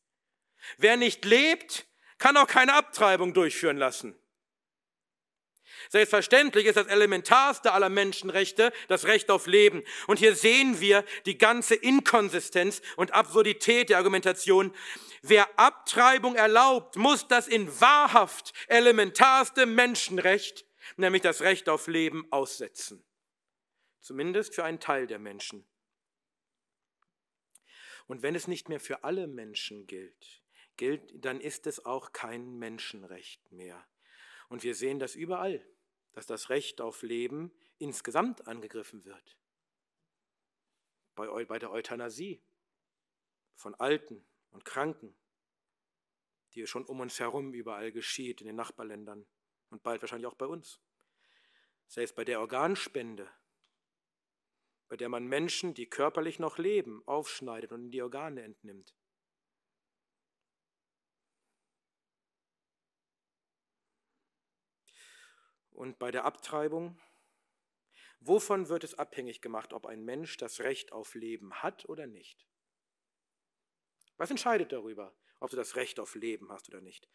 [0.77, 1.87] Wer nicht lebt,
[2.19, 4.19] kann auch keine Abtreibung durchführen lassen.
[5.97, 9.83] Selbstverständlich ist das elementarste aller Menschenrechte das Recht auf Leben.
[10.07, 14.75] Und hier sehen wir die ganze Inkonsistenz und Absurdität der Argumentation.
[15.23, 20.67] Wer Abtreibung erlaubt, muss das in wahrhaft elementarste Menschenrecht,
[20.99, 23.03] nämlich das Recht auf Leben, aussetzen.
[24.03, 25.67] Zumindest für einen Teil der Menschen.
[28.07, 30.43] Und wenn es nicht mehr für alle Menschen gilt,
[30.77, 33.83] gilt, dann ist es auch kein Menschenrecht mehr.
[34.51, 35.65] Und wir sehen das überall
[36.17, 39.37] dass das Recht auf Leben insgesamt angegriffen wird.
[41.15, 42.43] Bei, bei der Euthanasie
[43.55, 45.15] von Alten und Kranken,
[46.55, 49.27] die schon um uns herum überall geschieht, in den Nachbarländern
[49.69, 50.81] und bald wahrscheinlich auch bei uns.
[51.87, 53.31] Selbst bei der Organspende,
[54.89, 58.97] bei der man Menschen, die körperlich noch leben, aufschneidet und in die Organe entnimmt.
[65.77, 66.99] Und bei der Abtreibung,
[68.21, 72.47] wovon wird es abhängig gemacht, ob ein Mensch das Recht auf Leben hat oder nicht?
[74.17, 77.11] Was entscheidet darüber, ob du das Recht auf Leben hast oder nicht?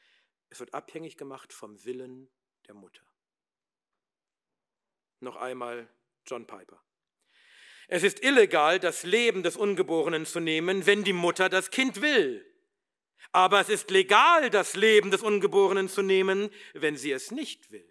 [0.50, 2.30] Es wird abhängig gemacht vom Willen
[2.68, 3.02] der Mutter.
[5.22, 5.90] Noch einmal
[6.28, 6.84] John Piper.
[7.88, 12.46] Es ist illegal, das Leben des Ungeborenen zu nehmen, wenn die Mutter das Kind will.
[13.32, 17.91] Aber es ist legal, das Leben des Ungeborenen zu nehmen, wenn sie es nicht will.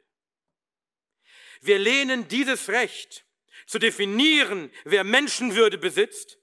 [1.60, 3.24] Wir lehnen dieses Recht
[3.66, 6.40] zu definieren, wer Menschenwürde besitzt,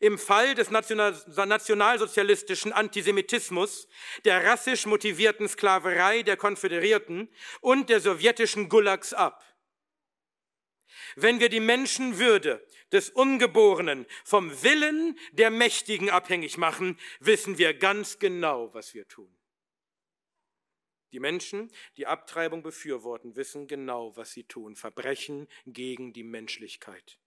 [0.00, 3.88] im Fall des nationalsozialistischen Antisemitismus,
[4.24, 7.28] der rassisch motivierten Sklaverei der Konföderierten
[7.60, 9.44] und der sowjetischen Gulags ab.
[11.14, 18.18] Wenn wir die Menschenwürde des Ungeborenen vom Willen der Mächtigen abhängig machen, wissen wir ganz
[18.18, 19.34] genau, was wir tun.
[21.12, 24.76] Die Menschen, die Abtreibung befürworten, wissen genau, was sie tun.
[24.76, 27.18] Verbrechen gegen die Menschlichkeit.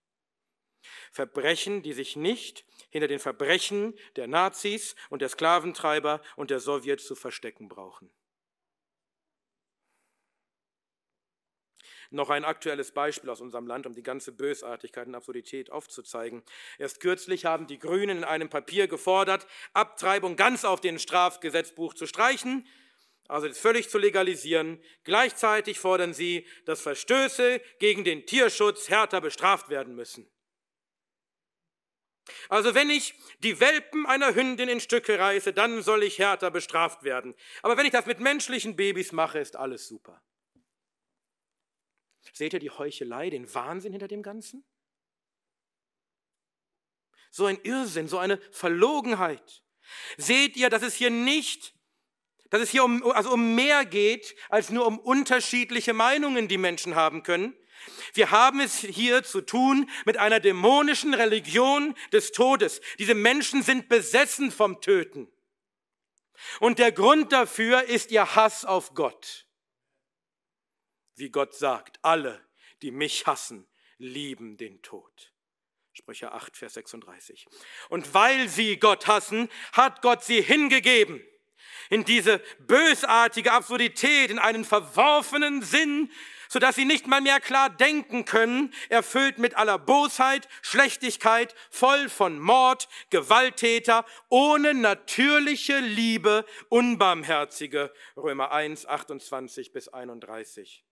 [1.12, 7.06] Verbrechen, die sich nicht hinter den Verbrechen der Nazis und der Sklaventreiber und der Sowjets
[7.06, 8.10] zu verstecken brauchen.
[12.10, 16.44] Noch ein aktuelles Beispiel aus unserem Land, um die ganze Bösartigkeit und Absurdität aufzuzeigen.
[16.78, 22.06] Erst kürzlich haben die Grünen in einem Papier gefordert, Abtreibung ganz auf den Strafgesetzbuch zu
[22.06, 22.66] streichen,
[23.28, 24.82] also völlig zu legalisieren.
[25.04, 30.30] Gleichzeitig fordern sie, dass Verstöße gegen den Tierschutz härter bestraft werden müssen.
[32.48, 37.04] Also wenn ich die Welpen einer Hündin in Stücke reiße, dann soll ich härter bestraft
[37.04, 37.34] werden.
[37.62, 40.22] Aber wenn ich das mit menschlichen Babys mache, ist alles super.
[42.32, 44.64] Seht ihr die Heuchelei, den Wahnsinn hinter dem Ganzen?
[47.30, 49.62] So ein Irrsinn, so eine Verlogenheit.
[50.16, 51.75] Seht ihr, dass es hier nicht,
[52.50, 56.94] dass es hier um, also um mehr geht, als nur um unterschiedliche Meinungen, die Menschen
[56.94, 57.56] haben können?
[58.14, 62.80] Wir haben es hier zu tun mit einer dämonischen Religion des Todes.
[62.98, 65.28] Diese Menschen sind besessen vom Töten.
[66.60, 69.46] Und der Grund dafür ist ihr Hass auf Gott
[71.16, 72.46] wie Gott sagt, alle,
[72.82, 73.66] die mich hassen,
[73.98, 75.32] lieben den Tod.
[75.92, 77.46] Sprüche 8, Vers 36.
[77.88, 81.26] Und weil sie Gott hassen, hat Gott sie hingegeben
[81.90, 86.10] in diese bösartige Absurdität, in einen verworfenen Sinn,
[86.48, 92.38] sodass sie nicht mal mehr klar denken können, erfüllt mit aller Bosheit, Schlechtigkeit, voll von
[92.38, 97.92] Mord, Gewalttäter, ohne natürliche Liebe, unbarmherzige.
[98.16, 100.84] Römer 1, 28 bis 31.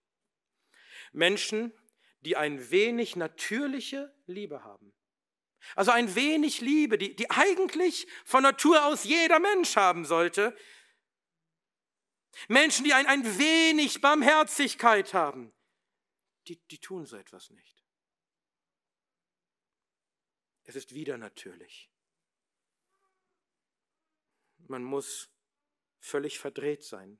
[1.13, 1.73] Menschen,
[2.21, 4.93] die ein wenig natürliche Liebe haben.
[5.77, 10.55] Also ein wenig Liebe, die, die eigentlich von Natur aus jeder Mensch haben sollte.
[12.49, 15.53] Menschen, die ein, ein wenig Barmherzigkeit haben,
[16.47, 17.85] die, die tun so etwas nicht.
[20.65, 21.91] Es ist wieder natürlich.
[24.67, 25.31] Man muss
[25.99, 27.19] völlig verdreht sein,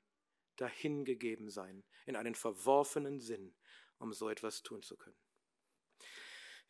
[0.55, 3.55] dahingegeben sein, in einen verworfenen Sinn,
[3.99, 5.17] um so etwas tun zu können.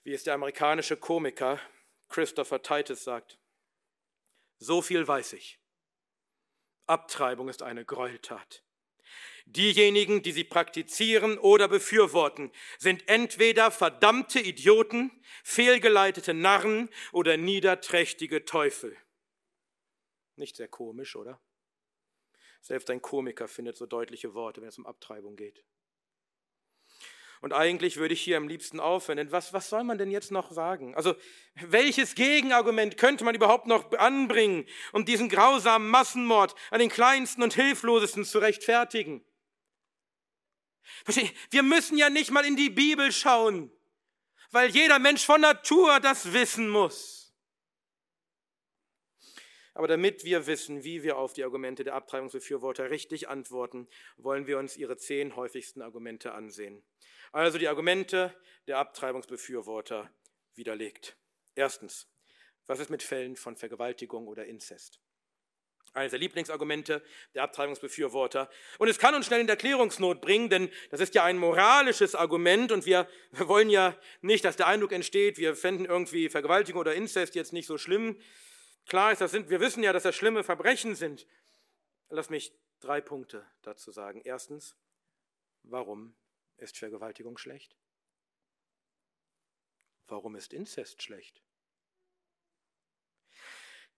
[0.03, 1.59] Wie es der amerikanische Komiker
[2.09, 3.39] Christopher Titus sagt,
[4.57, 5.59] so viel weiß ich.
[6.87, 8.63] Abtreibung ist eine Gräueltat.
[9.45, 15.11] Diejenigen, die sie praktizieren oder befürworten, sind entweder verdammte Idioten,
[15.43, 18.97] fehlgeleitete Narren oder niederträchtige Teufel.
[20.35, 21.39] Nicht sehr komisch, oder?
[22.61, 25.63] Selbst ein Komiker findet so deutliche Worte, wenn es um Abtreibung geht.
[27.41, 29.17] Und eigentlich würde ich hier am liebsten aufhören.
[29.17, 30.95] Denn was, was soll man denn jetzt noch sagen?
[30.95, 31.15] Also,
[31.55, 37.53] welches Gegenargument könnte man überhaupt noch anbringen, um diesen grausamen Massenmord an den Kleinsten und
[37.53, 39.23] Hilflosesten zu rechtfertigen?
[41.49, 43.71] Wir müssen ja nicht mal in die Bibel schauen,
[44.51, 47.14] weil jeder Mensch von Natur das wissen muss.
[49.75, 54.57] Aber damit wir wissen, wie wir auf die Argumente der Abtreibungsbefürworter richtig antworten, wollen wir
[54.57, 56.83] uns ihre zehn häufigsten Argumente ansehen
[57.35, 58.33] also die Argumente
[58.67, 60.09] der Abtreibungsbefürworter
[60.55, 61.17] widerlegt.
[61.55, 62.07] Erstens,
[62.65, 65.01] was ist mit Fällen von Vergewaltigung oder Inzest?
[65.93, 68.49] Eines der Lieblingsargumente der Abtreibungsbefürworter.
[68.79, 72.15] Und es kann uns schnell in der Klärungsnot bringen, denn das ist ja ein moralisches
[72.15, 76.95] Argument und wir wollen ja nicht, dass der Eindruck entsteht, wir fänden irgendwie Vergewaltigung oder
[76.95, 78.19] Inzest jetzt nicht so schlimm.
[78.85, 81.27] Klar ist, das sind, wir wissen ja, dass das schlimme Verbrechen sind.
[82.09, 84.21] Lass mich drei Punkte dazu sagen.
[84.23, 84.75] Erstens,
[85.63, 86.15] warum
[86.57, 87.75] ist Vergewaltigung schlecht?
[90.07, 91.41] Warum ist Inzest schlecht?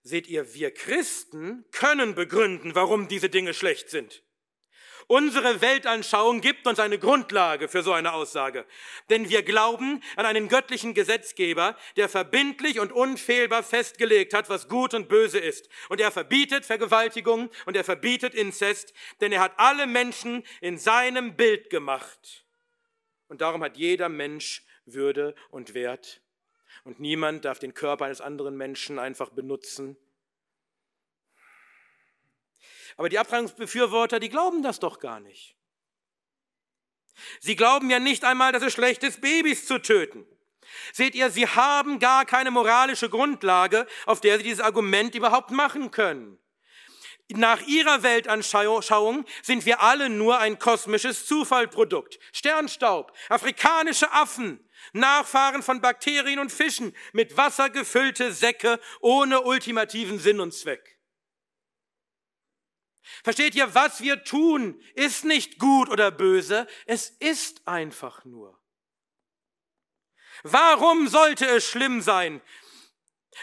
[0.03, 4.23] Seht ihr, wir Christen können begründen, warum diese Dinge schlecht sind.
[5.09, 8.65] Unsere Weltanschauung gibt uns eine Grundlage für so eine Aussage.
[9.09, 14.93] Denn wir glauben an einen göttlichen Gesetzgeber, der verbindlich und unfehlbar festgelegt hat, was gut
[14.93, 15.69] und böse ist.
[15.87, 21.37] Und er verbietet Vergewaltigung und er verbietet Inzest, denn er hat alle Menschen in seinem
[21.37, 22.45] Bild gemacht.
[23.29, 26.21] Und darum hat jeder Mensch Würde und Wert.
[26.83, 29.95] Und niemand darf den Körper eines anderen Menschen einfach benutzen
[32.97, 35.55] aber die Abtreibungsbefürworter, die glauben das doch gar nicht.
[37.39, 40.25] Sie glauben ja nicht einmal, dass es schlecht ist, Babys zu töten.
[40.91, 45.91] Seht ihr, sie haben gar keine moralische Grundlage, auf der sie dieses Argument überhaupt machen
[45.91, 46.37] können.
[47.29, 52.19] Nach ihrer Weltanschauung sind wir alle nur ein kosmisches Zufallprodukt.
[52.31, 60.39] Sternstaub, afrikanische Affen, Nachfahren von Bakterien und Fischen, mit Wasser gefüllte Säcke ohne ultimativen Sinn
[60.39, 60.96] und Zweck.
[63.23, 68.59] Versteht ihr, was wir tun, ist nicht gut oder böse, es ist einfach nur.
[70.43, 72.41] Warum sollte es schlimm sein,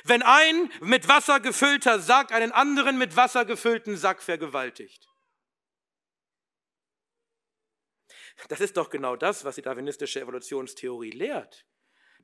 [0.04, 5.08] wenn ein mit Wasser gefüllter Sack einen anderen mit Wasser gefüllten Sack vergewaltigt?
[8.48, 11.66] Das ist doch genau das, was die darwinistische Evolutionstheorie lehrt.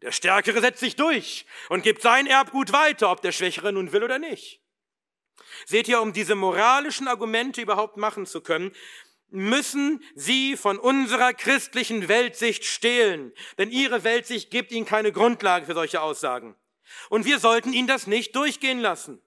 [0.03, 4.03] Der Stärkere setzt sich durch und gibt sein Erbgut weiter, ob der Schwächere nun will
[4.03, 4.60] oder nicht.
[5.66, 8.72] Seht ihr, um diese moralischen Argumente überhaupt machen zu können,
[9.31, 15.74] müssen sie von unserer christlichen Weltsicht stehlen, denn ihre Weltsicht gibt ihnen keine Grundlage für
[15.74, 16.57] solche Aussagen.
[17.09, 19.22] Und wir sollten ihnen das nicht durchgehen lassen.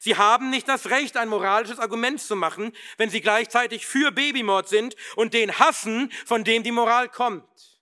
[0.00, 4.68] Sie haben nicht das Recht, ein moralisches Argument zu machen, wenn sie gleichzeitig für Babymord
[4.68, 7.77] sind und den hassen, von dem die Moral kommt.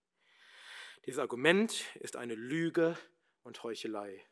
[1.07, 2.99] Dieses Argument ist eine Lüge
[3.45, 4.27] und Heuchelei.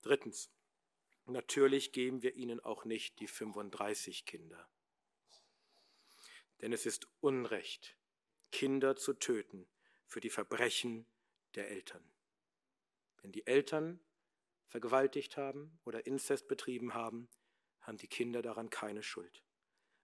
[0.00, 0.48] Drittens,
[1.26, 4.70] natürlich geben wir ihnen auch nicht die 35 Kinder.
[6.60, 7.96] Denn es ist Unrecht,
[8.52, 9.66] Kinder zu töten
[10.06, 11.04] für die Verbrechen
[11.56, 12.08] der Eltern.
[13.22, 13.98] Wenn die Eltern
[14.68, 17.28] vergewaltigt haben oder Inzest betrieben haben,
[17.80, 19.42] haben die Kinder daran keine Schuld.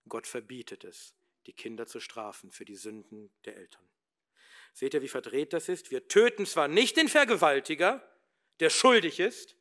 [0.08, 1.14] Gott verbietet es,
[1.46, 3.88] die Kinder zu strafen für die Sünden der Eltern.
[4.76, 5.90] Seht ihr, wie verdreht das ist?
[5.90, 8.06] Wir töten zwar nicht den Vergewaltiger,
[8.60, 9.56] der schuldig ist,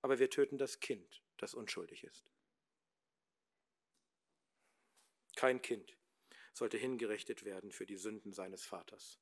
[0.00, 2.32] aber wir töten das Kind, das unschuldig ist.
[5.36, 5.98] Kein Kind
[6.54, 9.18] sollte hingerichtet werden für die Sünden seines Vaters.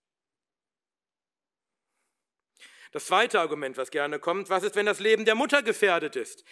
[2.93, 6.45] Das zweite Argument, was gerne kommt, was ist, wenn das Leben der Mutter gefährdet ist?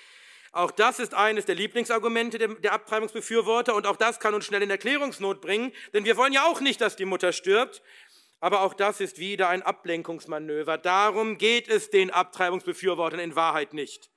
[0.55, 4.71] Auch das ist eines der Lieblingsargumente der, Abtreibungsbefürworter und auch das kann uns schnell in
[4.71, 7.83] Erklärungsnot bringen, denn wir wollen ja auch nicht, dass die Mutter stirbt.
[8.39, 10.79] Aber auch das ist wieder ein Ablenkungsmanöver.
[10.79, 14.11] Darum geht es den Abtreibungsbefürwortern in Wahrheit nicht.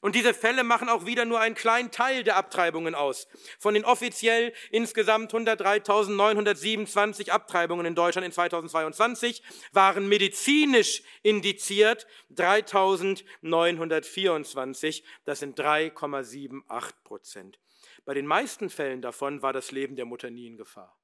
[0.00, 3.28] Und diese Fälle machen auch wieder nur einen kleinen Teil der Abtreibungen aus.
[3.58, 15.02] Von den offiziell insgesamt 103.927 Abtreibungen in Deutschland in 2022 waren medizinisch indiziert 3.924.
[15.24, 17.58] Das sind 3,78 Prozent.
[18.04, 20.96] Bei den meisten Fällen davon war das Leben der Mutter nie in Gefahr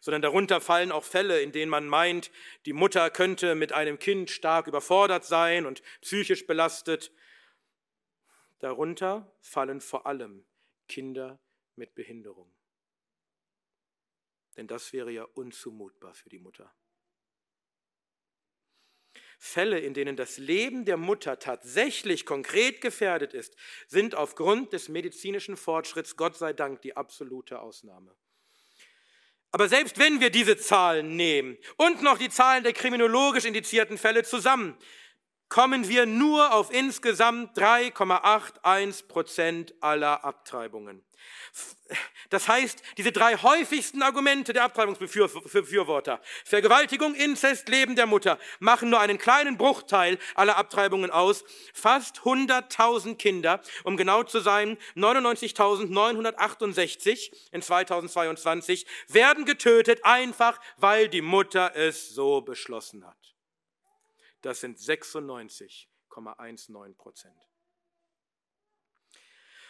[0.00, 2.30] sondern darunter fallen auch Fälle, in denen man meint,
[2.66, 7.12] die Mutter könnte mit einem Kind stark überfordert sein und psychisch belastet.
[8.60, 10.46] Darunter fallen vor allem
[10.86, 11.40] Kinder
[11.76, 12.54] mit Behinderung.
[14.56, 16.72] Denn das wäre ja unzumutbar für die Mutter.
[19.38, 23.56] Fälle, in denen das Leben der Mutter tatsächlich konkret gefährdet ist,
[23.88, 28.14] sind aufgrund des medizinischen Fortschritts Gott sei Dank die absolute Ausnahme.
[29.50, 34.22] Aber selbst wenn wir diese Zahlen nehmen und noch die Zahlen der kriminologisch indizierten Fälle
[34.22, 34.76] zusammen,
[35.50, 41.02] kommen wir nur auf insgesamt 3,81 Prozent aller Abtreibungen.
[42.30, 49.00] Das heißt, diese drei häufigsten Argumente der Abtreibungsbefürworter, Vergewaltigung, Inzest, Leben der Mutter, machen nur
[49.00, 51.42] einen kleinen Bruchteil aller Abtreibungen aus.
[51.74, 61.22] Fast 100.000 Kinder, um genau zu sein, 99.968 in 2022, werden getötet, einfach weil die
[61.22, 63.29] Mutter es so beschlossen hat.
[64.42, 67.48] Das sind 96,19 Prozent.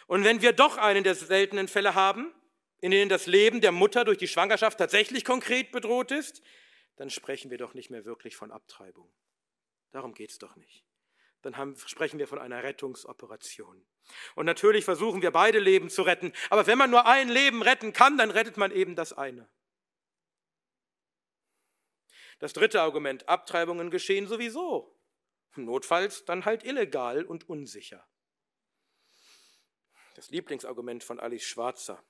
[0.07, 2.33] Und wenn wir doch einen der seltenen Fälle haben,
[2.79, 6.41] in denen das Leben der Mutter durch die Schwangerschaft tatsächlich konkret bedroht ist,
[6.97, 9.11] dann sprechen wir doch nicht mehr wirklich von Abtreibung.
[9.91, 10.85] Darum geht es doch nicht.
[11.41, 13.85] Dann haben, sprechen wir von einer Rettungsoperation.
[14.35, 16.33] Und natürlich versuchen wir beide Leben zu retten.
[16.49, 19.49] Aber wenn man nur ein Leben retten kann, dann rettet man eben das eine.
[22.41, 24.97] Das dritte Argument, Abtreibungen geschehen sowieso.
[25.55, 28.03] Notfalls dann halt illegal und unsicher.
[30.15, 32.03] Das Lieblingsargument von Alice Schwarzer.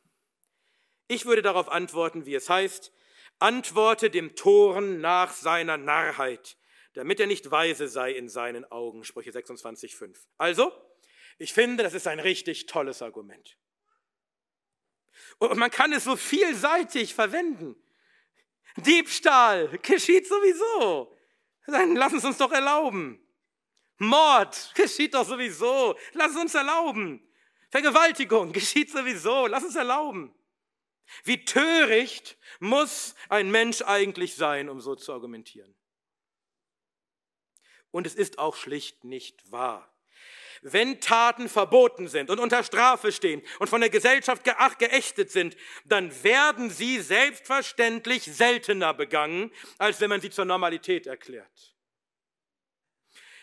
[1.09, 2.93] Ich würde darauf antworten, wie es heißt,
[3.39, 6.57] antworte dem Toren nach seiner Narrheit,
[6.93, 9.03] damit er nicht weise sei in seinen Augen.
[9.03, 10.15] Sprüche 26,5.
[10.38, 10.71] Also,
[11.39, 13.57] ich finde, das ist ein richtig tolles Argument.
[15.39, 17.75] Und man kann es so vielseitig verwenden.
[18.78, 21.15] Diebstahl geschieht sowieso.
[21.67, 23.19] Dann lass es uns doch erlauben.
[23.97, 25.95] Mord geschieht doch sowieso.
[26.13, 27.26] Lass es uns erlauben.
[27.69, 29.47] Vergewaltigung geschieht sowieso.
[29.47, 30.34] Lass es erlauben.
[31.24, 35.76] Wie töricht muss ein Mensch eigentlich sein, um so zu argumentieren?
[37.91, 39.91] Und es ist auch schlicht nicht wahr.
[40.62, 45.57] Wenn Taten verboten sind und unter Strafe stehen und von der Gesellschaft geacht, geächtet sind,
[45.86, 51.76] dann werden sie selbstverständlich seltener begangen, als wenn man sie zur Normalität erklärt.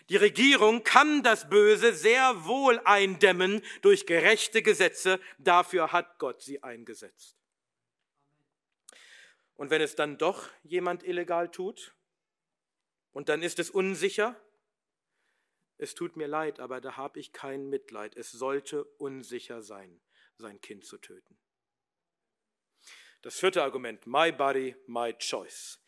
[0.09, 6.63] Die Regierung kann das Böse sehr wohl eindämmen durch gerechte Gesetze, dafür hat Gott sie
[6.63, 7.37] eingesetzt.
[9.57, 11.95] Und wenn es dann doch jemand illegal tut
[13.13, 14.41] und dann ist es unsicher,
[15.79, 18.17] es tut mir leid, aber da habe ich kein Mitleid.
[18.17, 20.01] Es sollte unsicher sein,
[20.37, 21.39] sein Kind zu töten.
[23.23, 25.81] Das vierte Argument, my body, my choice.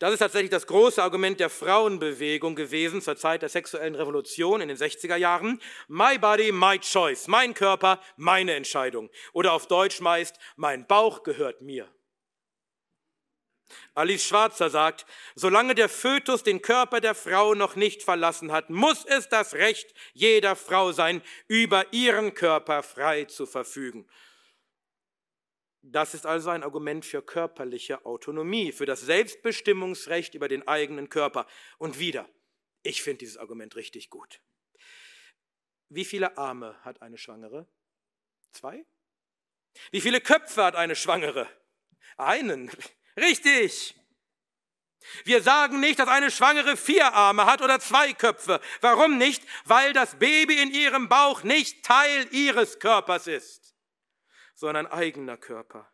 [0.00, 4.68] Das ist tatsächlich das große Argument der Frauenbewegung gewesen zur Zeit der sexuellen Revolution in
[4.68, 5.60] den 60er Jahren.
[5.86, 7.28] My body, my choice.
[7.28, 9.08] Mein Körper, meine Entscheidung.
[9.32, 11.88] Oder auf Deutsch meist, mein Bauch gehört mir.
[13.94, 19.04] Alice Schwarzer sagt, solange der Fötus den Körper der Frau noch nicht verlassen hat, muss
[19.04, 24.08] es das Recht jeder Frau sein, über ihren Körper frei zu verfügen.
[25.86, 31.46] Das ist also ein Argument für körperliche Autonomie, für das Selbstbestimmungsrecht über den eigenen Körper.
[31.78, 32.28] Und wieder,
[32.82, 34.40] ich finde dieses Argument richtig gut.
[35.90, 37.68] Wie viele Arme hat eine Schwangere?
[38.52, 38.86] Zwei?
[39.90, 41.48] Wie viele Köpfe hat eine Schwangere?
[42.16, 42.70] Einen.
[43.16, 43.94] Richtig.
[45.24, 48.60] Wir sagen nicht, dass eine Schwangere vier Arme hat oder zwei Köpfe.
[48.80, 49.42] Warum nicht?
[49.64, 53.74] Weil das Baby in ihrem Bauch nicht Teil ihres Körpers ist,
[54.54, 55.90] sondern eigener Körper.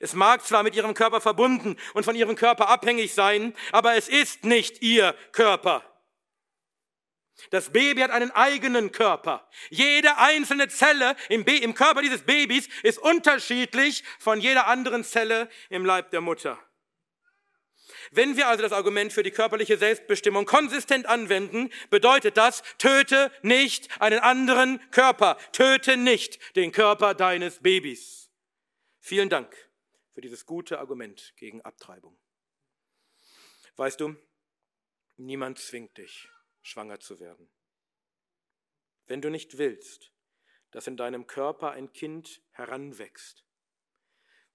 [0.00, 4.08] Es mag zwar mit ihrem Körper verbunden und von ihrem Körper abhängig sein, aber es
[4.08, 5.84] ist nicht ihr Körper.
[7.50, 9.48] Das Baby hat einen eigenen Körper.
[9.70, 15.84] Jede einzelne Zelle im, im, Körper dieses Babys ist unterschiedlich von jeder anderen Zelle im
[15.84, 16.58] Leib der Mutter.
[18.10, 24.00] Wenn wir also das Argument für die körperliche Selbstbestimmung konsistent anwenden, bedeutet das, töte nicht
[24.00, 28.30] einen anderen Körper, töte nicht den Körper deines Babys.
[29.00, 29.54] Vielen Dank
[30.14, 32.16] für dieses gute Argument gegen Abtreibung.
[33.76, 34.16] Weißt du,
[35.16, 36.30] niemand zwingt dich
[36.66, 37.48] schwanger zu werden.
[39.06, 40.12] Wenn du nicht willst,
[40.72, 43.44] dass in deinem Körper ein Kind heranwächst,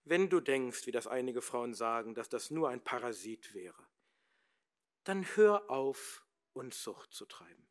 [0.03, 3.88] wenn du denkst, wie das einige Frauen sagen, dass das nur ein Parasit wäre,
[5.03, 7.66] dann hör auf, Unzucht zu treiben.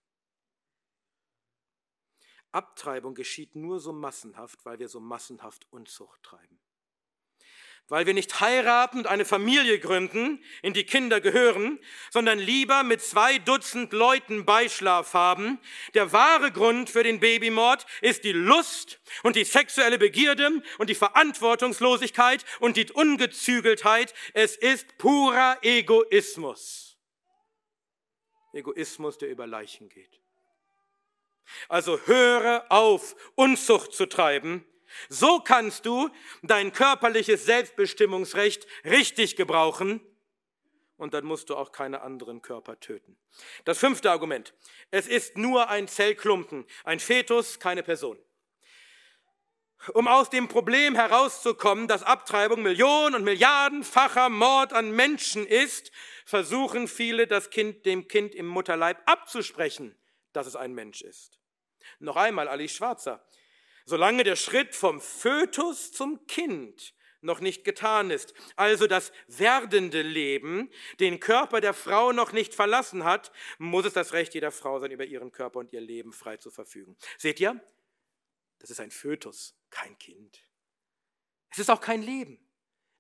[2.50, 6.60] Abtreibung geschieht nur so massenhaft, weil wir so massenhaft Unzucht treiben
[7.90, 11.80] weil wir nicht heiraten und eine Familie gründen, in die Kinder gehören,
[12.10, 15.58] sondern lieber mit zwei Dutzend Leuten Beischlaf haben.
[15.94, 20.94] Der wahre Grund für den Babymord ist die Lust und die sexuelle Begierde und die
[20.94, 24.14] Verantwortungslosigkeit und die Ungezügeltheit.
[24.34, 26.96] Es ist purer Egoismus.
[28.52, 30.20] Egoismus, der über Leichen geht.
[31.68, 34.64] Also höre auf, Unzucht zu treiben
[35.08, 36.10] so kannst du
[36.42, 40.00] dein körperliches Selbstbestimmungsrecht richtig gebrauchen
[40.96, 43.16] und dann musst du auch keine anderen Körper töten.
[43.64, 44.54] Das fünfte Argument.
[44.90, 48.18] Es ist nur ein Zellklumpen, ein Fetus, keine Person.
[49.94, 55.90] Um aus dem Problem herauszukommen, dass Abtreibung Millionen und Milliardenfacher Mord an Menschen ist,
[56.26, 59.96] versuchen viele, das Kind dem Kind im Mutterleib abzusprechen,
[60.34, 61.40] dass es ein Mensch ist.
[61.98, 63.24] Noch einmal Alice Schwarzer.
[63.90, 70.70] Solange der Schritt vom Fötus zum Kind noch nicht getan ist, also das werdende Leben
[71.00, 74.92] den Körper der Frau noch nicht verlassen hat, muss es das Recht jeder Frau sein,
[74.92, 76.96] über ihren Körper und ihr Leben frei zu verfügen.
[77.18, 77.60] Seht ihr?
[78.60, 80.40] Das ist ein Fötus, kein Kind.
[81.50, 82.48] Es ist auch kein Leben,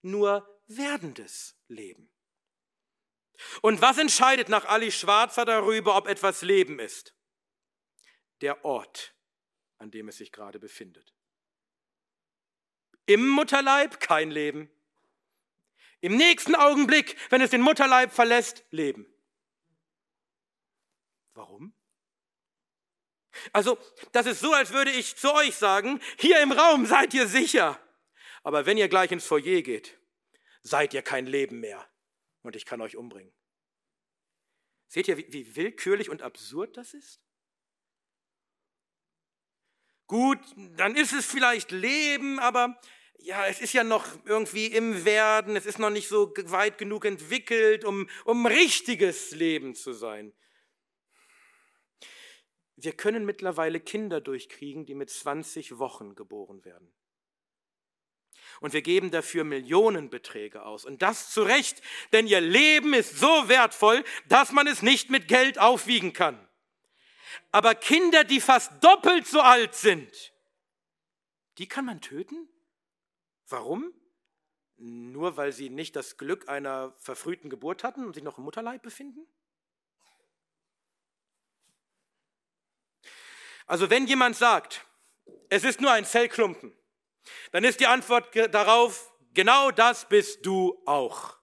[0.02, 2.10] nur werdendes Leben.
[3.62, 7.14] Und was entscheidet nach Ali Schwarzer darüber, ob etwas Leben ist?
[8.40, 9.14] Der Ort,
[9.80, 11.14] an dem es sich gerade befindet.
[13.06, 14.70] Im Mutterleib kein Leben.
[16.00, 19.06] Im nächsten Augenblick, wenn es den Mutterleib verlässt, Leben.
[21.32, 21.74] Warum?
[23.52, 23.78] Also,
[24.12, 27.80] das ist so, als würde ich zu euch sagen, hier im Raum seid ihr sicher.
[28.42, 29.98] Aber wenn ihr gleich ins Foyer geht,
[30.62, 31.88] seid ihr kein Leben mehr
[32.42, 33.32] und ich kann euch umbringen.
[34.88, 37.20] Seht ihr, wie, willkürlich und absurd das ist?
[40.10, 40.40] Gut,
[40.76, 42.80] dann ist es vielleicht Leben, aber
[43.20, 47.04] ja, es ist ja noch irgendwie im Werden, es ist noch nicht so weit genug
[47.04, 50.32] entwickelt, um, um richtiges Leben zu sein.
[52.74, 56.92] Wir können mittlerweile Kinder durchkriegen, die mit 20 Wochen geboren werden.
[58.60, 60.84] Und wir geben dafür Millionenbeträge aus.
[60.84, 61.82] Und das zu Recht,
[62.12, 66.49] denn ihr Leben ist so wertvoll, dass man es nicht mit Geld aufwiegen kann.
[67.52, 70.32] Aber Kinder, die fast doppelt so alt sind,
[71.58, 72.48] die kann man töten?
[73.48, 73.92] Warum?
[74.76, 78.82] Nur weil sie nicht das Glück einer verfrühten Geburt hatten und sich noch im Mutterleib
[78.82, 79.26] befinden?
[83.66, 84.86] Also wenn jemand sagt,
[85.48, 86.72] es ist nur ein Zellklumpen,
[87.52, 91.39] dann ist die Antwort darauf, genau das bist du auch.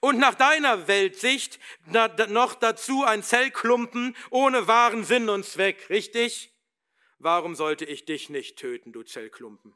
[0.00, 6.52] Und nach deiner Weltsicht noch dazu ein Zellklumpen ohne wahren Sinn und Zweck, richtig?
[7.18, 9.74] Warum sollte ich dich nicht töten, du Zellklumpen?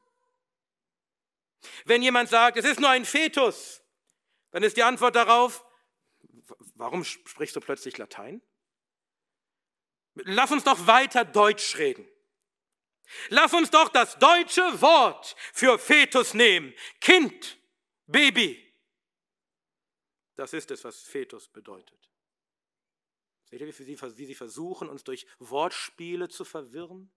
[1.84, 3.82] Wenn jemand sagt, es ist nur ein Fetus,
[4.50, 5.64] dann ist die Antwort darauf,
[6.74, 8.42] warum sprichst du plötzlich Latein?
[10.14, 12.06] Lass uns doch weiter Deutsch reden.
[13.28, 16.74] Lass uns doch das deutsche Wort für Fetus nehmen.
[17.00, 17.58] Kind,
[18.06, 18.71] Baby.
[20.34, 22.10] Das ist es, was Fetus bedeutet.
[23.44, 27.12] Seht ihr, wie sie versuchen, uns durch Wortspiele zu verwirren?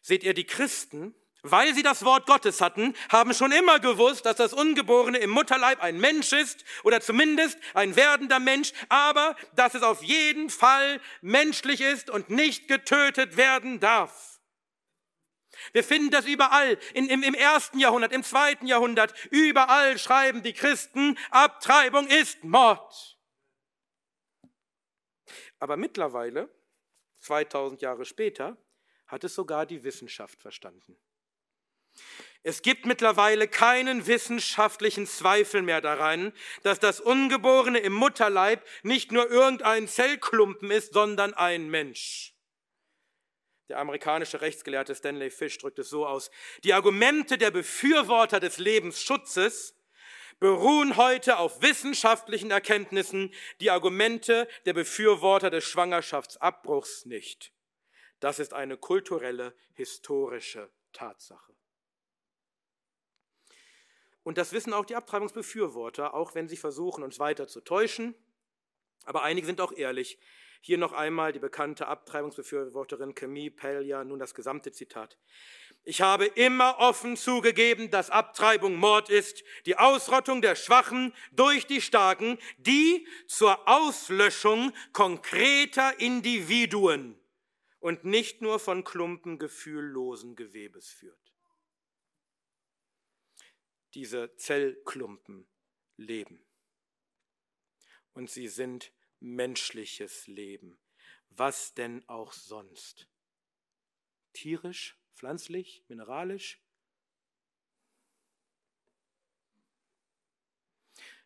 [0.00, 4.36] Seht ihr, die Christen, weil sie das Wort Gottes hatten, haben schon immer gewusst, dass
[4.36, 9.82] das Ungeborene im Mutterleib ein Mensch ist oder zumindest ein werdender Mensch, aber dass es
[9.82, 14.37] auf jeden Fall menschlich ist und nicht getötet werden darf.
[15.72, 20.52] Wir finden das überall, in, im, im ersten Jahrhundert, im zweiten Jahrhundert, überall schreiben die
[20.52, 23.18] Christen, Abtreibung ist Mord.
[25.58, 26.48] Aber mittlerweile,
[27.20, 28.56] 2000 Jahre später,
[29.06, 30.96] hat es sogar die Wissenschaft verstanden.
[32.42, 36.32] Es gibt mittlerweile keinen wissenschaftlichen Zweifel mehr daran,
[36.62, 42.34] dass das Ungeborene im Mutterleib nicht nur irgendein Zellklumpen ist, sondern ein Mensch.
[43.68, 46.30] Der amerikanische Rechtsgelehrte Stanley Fish drückt es so aus.
[46.64, 49.74] Die Argumente der Befürworter des Lebensschutzes
[50.38, 57.52] beruhen heute auf wissenschaftlichen Erkenntnissen, die Argumente der Befürworter des Schwangerschaftsabbruchs nicht.
[58.20, 61.54] Das ist eine kulturelle, historische Tatsache.
[64.22, 68.14] Und das wissen auch die Abtreibungsbefürworter, auch wenn sie versuchen, uns weiter zu täuschen.
[69.04, 70.18] Aber einige sind auch ehrlich.
[70.60, 75.16] Hier noch einmal die bekannte Abtreibungsbefürworterin Camille Pellia, nun das gesamte Zitat.
[75.84, 81.80] Ich habe immer offen zugegeben, dass Abtreibung Mord ist, die Ausrottung der Schwachen durch die
[81.80, 87.18] Starken, die zur Auslöschung konkreter Individuen
[87.80, 91.32] und nicht nur von Klumpen gefühllosen Gewebes führt.
[93.94, 95.48] Diese Zellklumpen
[95.96, 96.44] leben.
[98.12, 100.78] Und sie sind menschliches Leben.
[101.30, 103.08] Was denn auch sonst?
[104.32, 106.60] Tierisch, pflanzlich, mineralisch?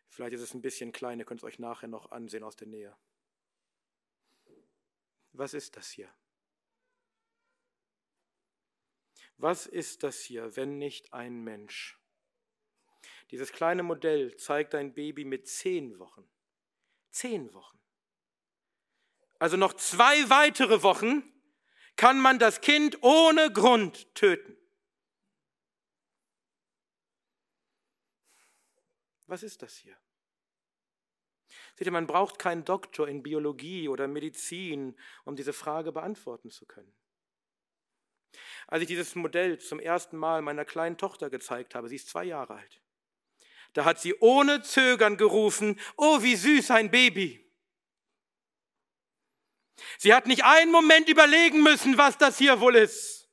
[0.09, 2.67] Vielleicht ist es ein bisschen klein, ihr könnt es euch nachher noch ansehen aus der
[2.67, 2.95] Nähe.
[5.31, 6.13] Was ist das hier?
[9.37, 11.99] Was ist das hier, wenn nicht ein Mensch?
[13.31, 16.29] Dieses kleine Modell zeigt ein Baby mit zehn Wochen.
[17.09, 17.82] Zehn Wochen.
[19.43, 21.21] Also noch zwei weitere Wochen
[21.97, 24.55] kann man das Kind ohne Grund töten.
[29.27, 29.97] Was ist das hier?
[31.75, 36.65] Seht ihr, man braucht keinen Doktor in Biologie oder Medizin, um diese Frage beantworten zu
[36.65, 36.95] können.
[38.67, 42.23] Als ich dieses Modell zum ersten Mal meiner kleinen Tochter gezeigt habe, sie ist zwei
[42.23, 42.81] Jahre alt,
[43.73, 47.43] da hat sie ohne Zögern gerufen, oh, wie süß ein Baby.
[49.97, 53.29] Sie hat nicht einen Moment überlegen müssen, was das hier wohl ist.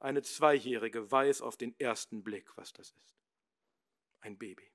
[0.00, 3.16] Eine Zweijährige weiß auf den ersten Blick, was das ist.
[4.20, 4.70] Ein Baby.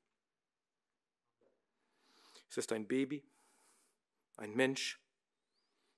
[2.50, 3.26] Es ist ein Baby,
[4.38, 5.00] ein Mensch.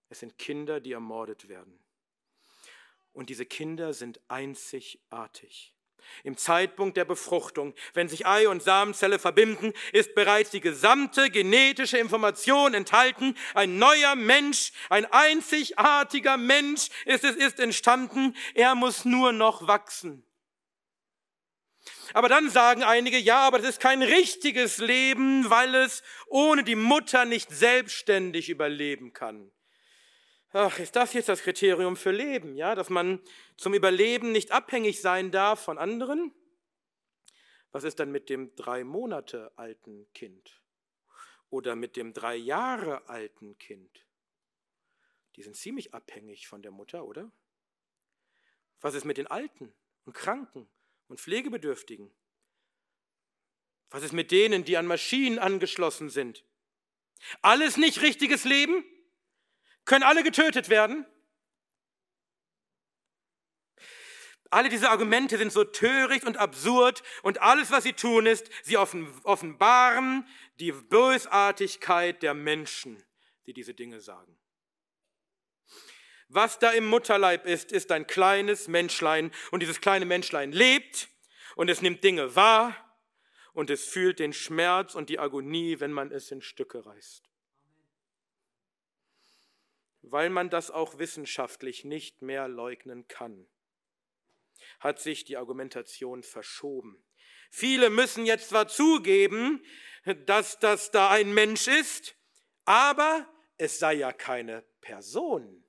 [0.10, 1.84] Es sind Kinder, die ermordet werden.
[3.12, 5.75] Und diese Kinder sind einzigartig.
[6.24, 11.98] Im Zeitpunkt der Befruchtung, wenn sich Ei und Samenzelle verbinden, ist bereits die gesamte genetische
[11.98, 13.38] Information enthalten.
[13.54, 18.36] Ein neuer Mensch, ein einzigartiger Mensch ist es ist entstanden.
[18.54, 20.26] Er muss nur noch wachsen.
[22.14, 26.76] Aber dann sagen einige, ja, aber das ist kein richtiges Leben, weil es ohne die
[26.76, 29.52] Mutter nicht selbstständig überleben kann.
[30.58, 33.20] Ach, ist das jetzt das Kriterium für Leben, ja, dass man
[33.58, 36.34] zum Überleben nicht abhängig sein darf von anderen?
[37.74, 40.64] Was ist dann mit dem drei Monate alten Kind
[41.50, 44.06] oder mit dem drei Jahre alten Kind?
[45.36, 47.30] Die sind ziemlich abhängig von der Mutter, oder?
[48.80, 49.74] Was ist mit den Alten
[50.06, 50.70] und Kranken
[51.10, 52.10] und Pflegebedürftigen?
[53.90, 56.46] Was ist mit denen, die an Maschinen angeschlossen sind?
[57.42, 58.86] Alles nicht richtiges Leben?
[59.86, 61.06] Können alle getötet werden?
[64.50, 68.78] Alle diese Argumente sind so töricht und absurd und alles, was sie tun, ist, sie
[68.78, 70.28] offenbaren
[70.60, 73.04] die Bösartigkeit der Menschen,
[73.46, 74.38] die diese Dinge sagen.
[76.30, 81.10] Was da im Mutterleib ist, ist ein kleines Menschlein und dieses kleine Menschlein lebt
[81.56, 82.76] und es nimmt Dinge wahr
[83.54, 87.30] und es fühlt den Schmerz und die Agonie, wenn man es in Stücke reißt
[90.12, 93.48] weil man das auch wissenschaftlich nicht mehr leugnen kann,
[94.80, 97.04] hat sich die Argumentation verschoben.
[97.52, 99.64] Viele müssen jetzt zwar zugeben,
[100.26, 102.16] dass das da ein Mensch ist,
[102.66, 103.28] aber
[103.58, 105.64] es sei ja keine Person.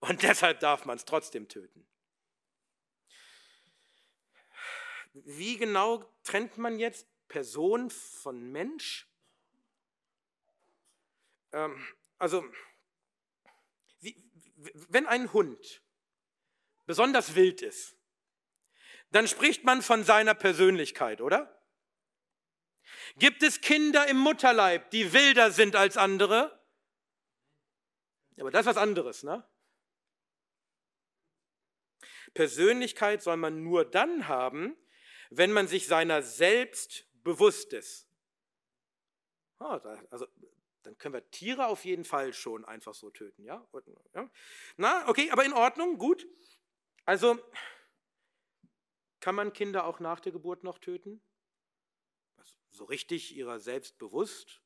[0.00, 1.86] Und deshalb darf man es trotzdem töten.
[5.12, 9.08] Wie genau trennt man jetzt Person von Mensch?
[11.52, 11.86] Ähm,
[12.18, 12.44] also
[14.56, 15.82] wenn ein Hund
[16.86, 17.96] besonders wild ist,
[19.10, 21.50] dann spricht man von seiner Persönlichkeit, oder?
[23.16, 26.60] Gibt es Kinder im Mutterleib, die wilder sind als andere?
[28.38, 29.48] Aber das ist was anderes, ne?
[32.34, 34.76] Persönlichkeit soll man nur dann haben,
[35.30, 38.08] wenn man sich seiner selbst bewusst ist.
[39.58, 39.80] Ah,
[40.10, 40.26] also
[40.86, 43.66] dann können wir Tiere auf jeden Fall schon einfach so töten, ja?
[44.76, 46.26] Na, okay, aber in Ordnung, gut.
[47.04, 47.38] Also,
[49.20, 51.22] kann man Kinder auch nach der Geburt noch töten?
[52.70, 54.60] So richtig ihrer selbst bewusst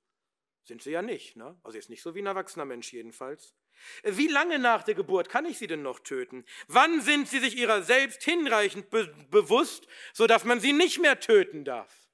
[0.64, 1.58] sind sie ja nicht, ne?
[1.62, 3.54] Also jetzt nicht so wie ein erwachsener Mensch jedenfalls.
[4.02, 6.44] Wie lange nach der Geburt kann ich sie denn noch töten?
[6.66, 11.64] Wann sind sie sich ihrer selbst hinreichend be bewusst, sodass man sie nicht mehr töten
[11.64, 12.07] darf?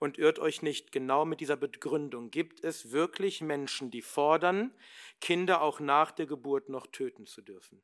[0.00, 4.74] Und irrt euch nicht, genau mit dieser Begründung gibt es wirklich Menschen, die fordern,
[5.20, 7.82] Kinder auch nach der Geburt noch töten zu dürfen.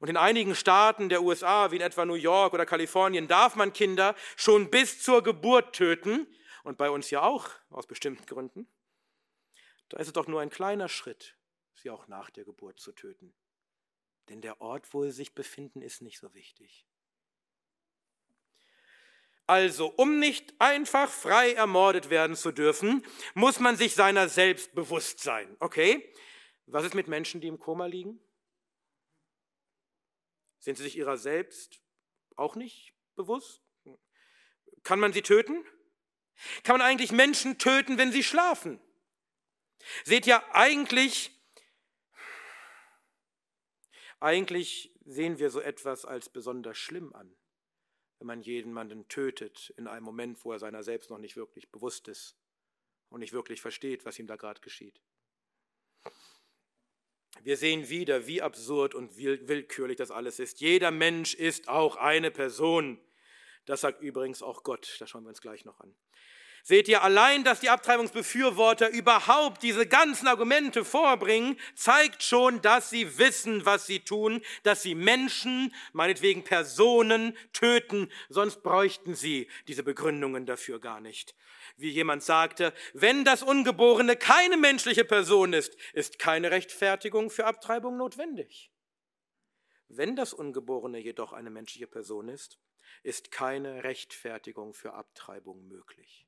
[0.00, 3.72] Und in einigen Staaten der USA, wie in etwa New York oder Kalifornien, darf man
[3.72, 6.26] Kinder schon bis zur Geburt töten
[6.64, 8.68] und bei uns ja auch aus bestimmten Gründen.
[9.88, 11.38] Da ist es doch nur ein kleiner Schritt,
[11.74, 13.32] sie auch nach der Geburt zu töten.
[14.28, 16.84] Denn der Ort, wo sie sich befinden, ist nicht so wichtig.
[19.46, 25.20] Also, um nicht einfach frei ermordet werden zu dürfen, muss man sich seiner selbst bewusst
[25.20, 25.54] sein.
[25.60, 26.10] Okay?
[26.66, 28.18] Was ist mit Menschen, die im Koma liegen?
[30.58, 31.82] Sind sie sich ihrer selbst
[32.36, 33.62] auch nicht bewusst?
[34.82, 35.62] Kann man sie töten?
[36.62, 38.80] Kann man eigentlich Menschen töten, wenn sie schlafen?
[40.04, 41.38] Seht ihr, eigentlich,
[44.20, 47.36] eigentlich sehen wir so etwas als besonders schlimm an
[48.24, 52.08] wenn man jemanden tötet in einem Moment, wo er seiner selbst noch nicht wirklich bewusst
[52.08, 52.38] ist
[53.10, 54.98] und nicht wirklich versteht, was ihm da gerade geschieht.
[57.42, 60.60] Wir sehen wieder, wie absurd und willkürlich das alles ist.
[60.60, 62.98] Jeder Mensch ist auch eine Person.
[63.66, 64.96] Das sagt übrigens auch Gott.
[65.00, 65.94] Das schauen wir uns gleich noch an.
[66.66, 73.18] Seht ihr, allein, dass die Abtreibungsbefürworter überhaupt diese ganzen Argumente vorbringen, zeigt schon, dass sie
[73.18, 80.46] wissen, was sie tun, dass sie Menschen, meinetwegen Personen, töten, sonst bräuchten sie diese Begründungen
[80.46, 81.34] dafür gar nicht.
[81.76, 87.98] Wie jemand sagte, wenn das Ungeborene keine menschliche Person ist, ist keine Rechtfertigung für Abtreibung
[87.98, 88.72] notwendig.
[89.88, 92.58] Wenn das Ungeborene jedoch eine menschliche Person ist,
[93.02, 96.26] ist keine Rechtfertigung für Abtreibung möglich.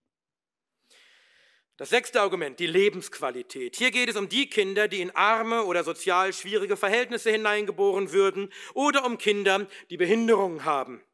[1.79, 3.77] Das sechste Argument, die Lebensqualität.
[3.77, 8.51] Hier geht es um die Kinder, die in arme oder sozial schwierige Verhältnisse hineingeboren würden
[8.73, 11.05] oder um Kinder, die Behinderungen haben.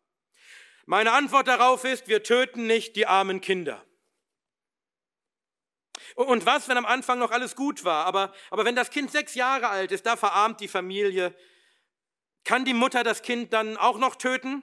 [0.87, 3.85] Meine Antwort darauf ist, wir töten nicht die armen Kinder.
[6.15, 9.35] Und was, wenn am Anfang noch alles gut war, aber, aber wenn das Kind sechs
[9.35, 11.35] Jahre alt ist, da verarmt die Familie,
[12.45, 14.63] kann die Mutter das Kind dann auch noch töten,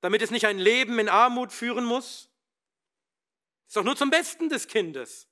[0.00, 2.29] damit es nicht ein Leben in Armut führen muss?
[3.70, 5.28] Ist doch nur zum Besten des Kindes.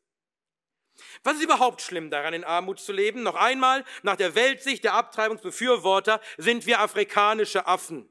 [1.24, 3.24] Was ist überhaupt schlimm daran, in Armut zu leben?
[3.24, 8.08] Noch einmal, nach der Weltsicht der Abtreibungsbefürworter sind wir afrikanische Affen.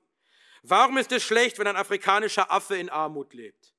[0.64, 3.74] Warum ist es schlecht, wenn ein afrikanischer Affe in Armut lebt?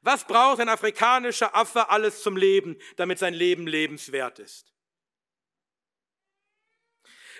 [0.00, 4.72] Was braucht ein afrikanischer Affe alles zum Leben, damit sein Leben lebenswert ist?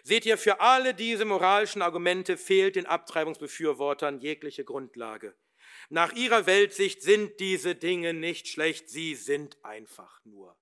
[0.02, 5.34] Seht ihr, für alle diese moralischen Argumente fehlt den Abtreibungsbefürwortern jegliche Grundlage.
[5.88, 10.56] Nach ihrer Weltsicht sind diese Dinge nicht schlecht, sie sind einfach nur.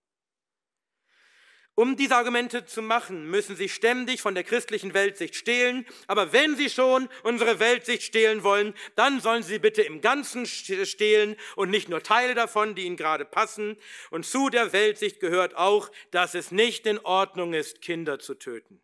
[1.76, 5.84] Um diese Argumente zu machen, müssen sie ständig von der christlichen Weltsicht stehlen.
[6.06, 11.34] Aber wenn sie schon unsere Weltsicht stehlen wollen, dann sollen sie bitte im Ganzen stehlen
[11.56, 13.76] und nicht nur Teile davon, die ihnen gerade passen.
[14.10, 18.80] Und zu der Weltsicht gehört auch, dass es nicht in Ordnung ist, Kinder zu töten.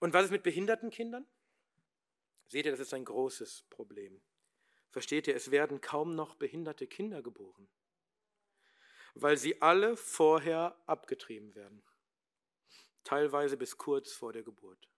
[0.00, 1.24] Und was ist mit behinderten Kindern?
[2.48, 4.20] Seht ihr, das ist ein großes Problem.
[4.90, 7.68] Versteht ihr, es werden kaum noch behinderte Kinder geboren,
[9.14, 11.82] weil sie alle vorher abgetrieben werden,
[13.04, 14.88] teilweise bis kurz vor der Geburt.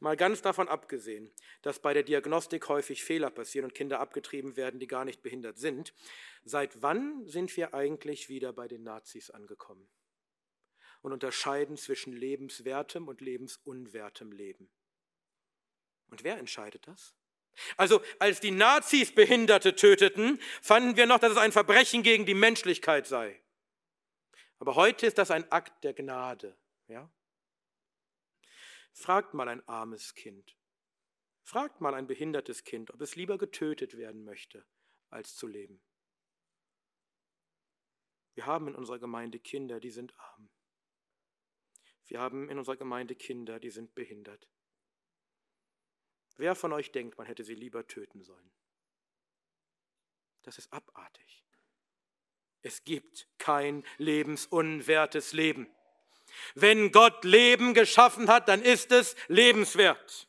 [0.00, 4.80] Mal ganz davon abgesehen, dass bei der Diagnostik häufig Fehler passieren und Kinder abgetrieben werden,
[4.80, 5.94] die gar nicht behindert sind,
[6.44, 9.88] seit wann sind wir eigentlich wieder bei den Nazis angekommen
[11.02, 14.68] und unterscheiden zwischen lebenswertem und lebensunwertem Leben?
[16.08, 17.14] Und wer entscheidet das?
[17.76, 22.34] Also als die Nazis Behinderte töteten, fanden wir noch, dass es ein Verbrechen gegen die
[22.34, 23.40] Menschlichkeit sei.
[24.58, 26.56] Aber heute ist das ein Akt der Gnade.
[26.88, 27.10] Ja?
[28.92, 30.56] Fragt mal ein armes Kind,
[31.42, 34.64] fragt mal ein behindertes Kind, ob es lieber getötet werden möchte,
[35.10, 35.82] als zu leben.
[38.34, 40.50] Wir haben in unserer Gemeinde Kinder, die sind arm.
[42.06, 44.48] Wir haben in unserer Gemeinde Kinder, die sind behindert.
[46.36, 48.50] Wer von euch denkt, man hätte sie lieber töten sollen?
[50.42, 51.44] Das ist abartig.
[52.62, 55.68] Es gibt kein lebensunwertes Leben.
[56.54, 60.28] Wenn Gott Leben geschaffen hat, dann ist es lebenswert.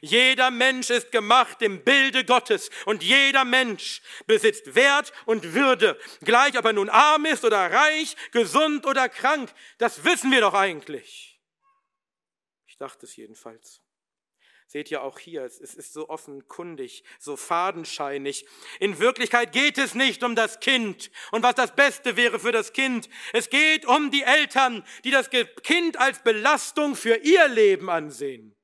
[0.00, 6.58] Jeder Mensch ist gemacht im Bilde Gottes und jeder Mensch besitzt Wert und Würde, gleich
[6.58, 9.52] ob er nun arm ist oder reich, gesund oder krank.
[9.78, 11.40] Das wissen wir doch eigentlich.
[12.66, 13.80] Ich dachte es jedenfalls.
[14.68, 18.46] Seht ihr auch hier, es ist so offenkundig, so fadenscheinig.
[18.80, 22.72] In Wirklichkeit geht es nicht um das Kind und was das Beste wäre für das
[22.72, 23.08] Kind.
[23.32, 28.56] Es geht um die Eltern, die das Kind als Belastung für ihr Leben ansehen.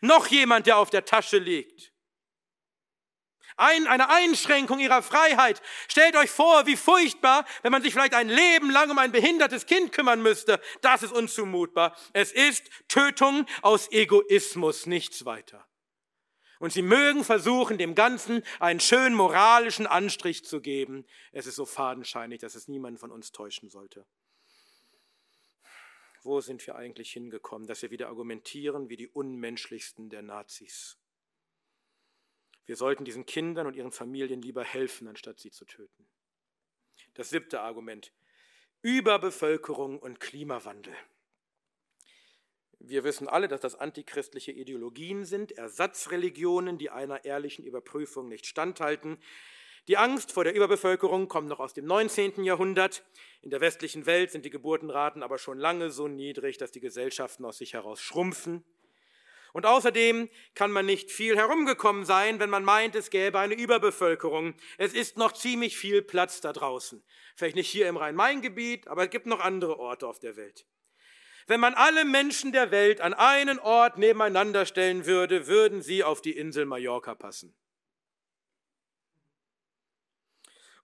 [0.00, 1.95] Noch jemand, der auf der Tasche liegt.
[3.56, 5.62] Ein, eine Einschränkung ihrer Freiheit.
[5.88, 9.66] Stellt euch vor, wie furchtbar, wenn man sich vielleicht ein Leben lang um ein behindertes
[9.66, 10.60] Kind kümmern müsste.
[10.82, 11.96] Das ist unzumutbar.
[12.12, 15.66] Es ist Tötung aus Egoismus, nichts weiter.
[16.58, 21.06] Und sie mögen versuchen, dem Ganzen einen schönen moralischen Anstrich zu geben.
[21.32, 24.06] Es ist so fadenscheinig, dass es niemanden von uns täuschen sollte.
[26.22, 30.98] Wo sind wir eigentlich hingekommen, dass wir wieder argumentieren wie die unmenschlichsten der Nazis?
[32.66, 36.06] Wir sollten diesen Kindern und ihren Familien lieber helfen, anstatt sie zu töten.
[37.14, 38.12] Das siebte Argument.
[38.82, 40.94] Überbevölkerung und Klimawandel.
[42.78, 49.18] Wir wissen alle, dass das antichristliche Ideologien sind, Ersatzreligionen, die einer ehrlichen Überprüfung nicht standhalten.
[49.88, 52.44] Die Angst vor der Überbevölkerung kommt noch aus dem 19.
[52.44, 53.04] Jahrhundert.
[53.40, 57.44] In der westlichen Welt sind die Geburtenraten aber schon lange so niedrig, dass die Gesellschaften
[57.44, 58.64] aus sich heraus schrumpfen.
[59.56, 64.52] Und außerdem kann man nicht viel herumgekommen sein, wenn man meint, es gäbe eine Überbevölkerung.
[64.76, 67.02] Es ist noch ziemlich viel Platz da draußen.
[67.36, 70.66] Vielleicht nicht hier im Rhein-Main-Gebiet, aber es gibt noch andere Orte auf der Welt.
[71.46, 76.20] Wenn man alle Menschen der Welt an einen Ort nebeneinander stellen würde, würden sie auf
[76.20, 77.56] die Insel Mallorca passen.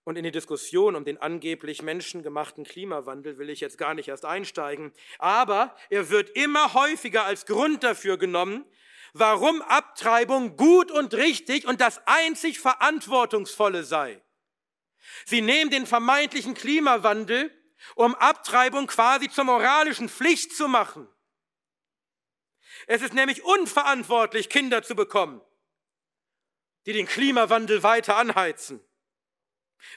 [0.05, 4.24] Und in die Diskussion um den angeblich menschengemachten Klimawandel will ich jetzt gar nicht erst
[4.24, 4.92] einsteigen.
[5.18, 8.64] Aber er wird immer häufiger als Grund dafür genommen,
[9.12, 14.20] warum Abtreibung gut und richtig und das einzig Verantwortungsvolle sei.
[15.24, 17.50] Sie nehmen den vermeintlichen Klimawandel,
[17.94, 21.09] um Abtreibung quasi zur moralischen Pflicht zu machen.
[22.86, 25.40] Es ist nämlich unverantwortlich, Kinder zu bekommen,
[26.86, 28.80] die den Klimawandel weiter anheizen.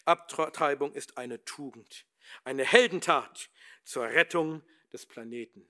[0.06, 2.06] Abtreibung ist eine Tugend,
[2.44, 3.50] eine Heldentat
[3.84, 5.68] zur Rettung des Planeten.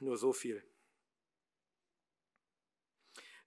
[0.00, 0.62] Nur so viel.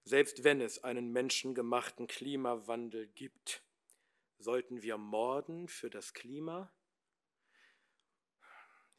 [0.04, 3.62] Selbst wenn es einen menschengemachten Klimawandel gibt,
[4.38, 6.72] sollten wir morden für das Klima?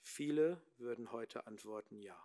[0.01, 2.17] Viele würden heute antworten ja.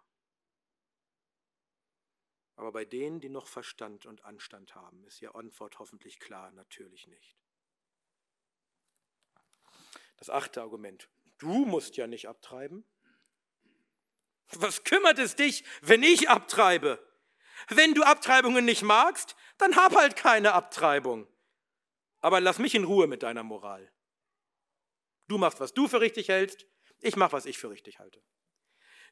[2.59, 7.07] Aber bei denen, die noch Verstand und Anstand haben, ist Ihre Antwort hoffentlich klar, natürlich
[7.07, 7.37] nicht.
[10.17, 11.09] Das achte Argument.
[11.39, 12.85] Du musst ja nicht abtreiben.
[14.55, 16.99] Was kümmert es dich, wenn ich abtreibe?
[17.69, 21.29] Wenn du Abtreibungen nicht magst, dann hab halt keine Abtreibung.
[22.21, 23.89] Aber lass mich in Ruhe mit deiner Moral.
[25.29, 26.67] Du machst, was du für richtig hältst,
[26.99, 28.21] ich mach, was ich für richtig halte.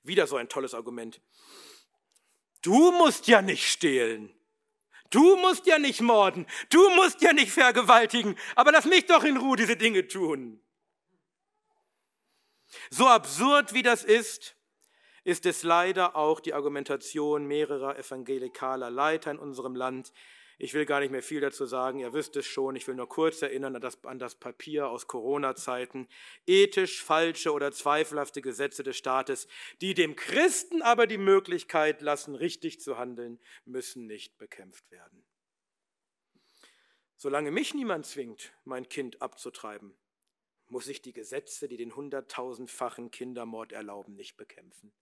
[0.02, 1.20] Wieder so ein tolles Argument.
[2.66, 4.34] Du musst ja nicht stehlen.
[5.10, 6.46] Du musst ja nicht morden.
[6.68, 8.36] Du musst ja nicht vergewaltigen.
[8.56, 10.60] Aber lass mich doch in Ruhe diese Dinge tun.
[12.90, 14.56] So absurd wie das ist,
[15.22, 20.12] ist es leider auch die Argumentation mehrerer evangelikaler Leiter in unserem Land,
[20.58, 23.08] ich will gar nicht mehr viel dazu sagen, ihr wisst es schon, ich will nur
[23.08, 26.08] kurz erinnern an das, an das Papier aus Corona-Zeiten.
[26.46, 29.48] Ethisch falsche oder zweifelhafte Gesetze des Staates,
[29.82, 35.26] die dem Christen aber die Möglichkeit lassen, richtig zu handeln, müssen nicht bekämpft werden.
[37.16, 39.94] Solange mich niemand zwingt, mein Kind abzutreiben,
[40.68, 44.92] muss ich die Gesetze, die den hunderttausendfachen Kindermord erlauben, nicht bekämpfen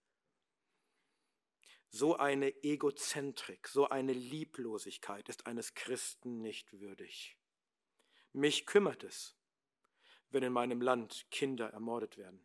[1.95, 7.39] so eine Egozentrik, so eine Lieblosigkeit ist eines Christen nicht würdig.
[8.33, 9.37] Mich kümmert es,
[10.31, 12.45] wenn in meinem Land Kinder ermordet werden.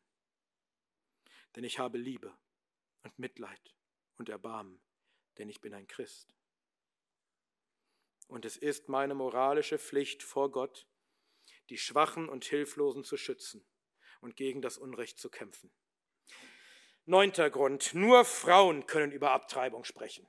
[1.56, 2.32] Denn ich habe Liebe
[3.02, 3.74] und Mitleid
[4.18, 4.80] und Erbarmen,
[5.40, 6.36] denn ich bin ein Christ.
[8.28, 10.86] Und es ist meine moralische Pflicht vor Gott,
[11.70, 13.66] die Schwachen und Hilflosen zu schützen
[14.22, 15.72] und gegen das Unrecht zu kämpfen.
[17.06, 20.28] Neunter Grund, nur Frauen können über Abtreibung sprechen.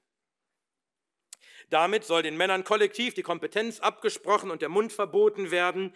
[1.69, 5.95] Damit soll den Männern kollektiv die Kompetenz abgesprochen und der Mund verboten werden.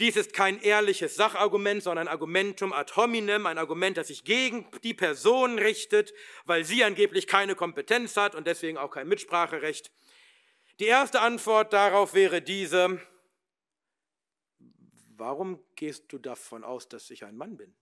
[0.00, 4.66] Dies ist kein ehrliches Sachargument, sondern ein Argumentum ad hominem, ein Argument, das sich gegen
[4.82, 6.12] die Person richtet,
[6.46, 9.92] weil sie angeblich keine Kompetenz hat und deswegen auch kein Mitspracherecht.
[10.80, 13.00] Die erste Antwort darauf wäre diese,
[15.16, 17.76] warum gehst du davon aus, dass ich ein Mann bin?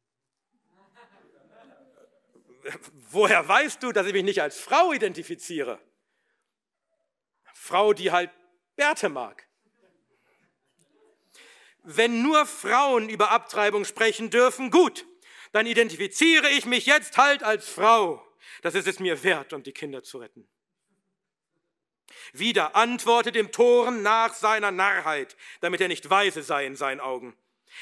[3.10, 5.80] Woher weißt du, dass ich mich nicht als Frau identifiziere?
[7.54, 8.30] Frau, die halt
[8.76, 9.46] Bärte mag.
[11.84, 15.04] Wenn nur Frauen über Abtreibung sprechen dürfen, gut,
[15.52, 18.26] dann identifiziere ich mich jetzt halt als Frau.
[18.62, 20.48] Das ist es mir wert, um die Kinder zu retten.
[22.32, 27.36] Wieder antworte dem Toren nach seiner Narrheit, damit er nicht weise sei in seinen Augen.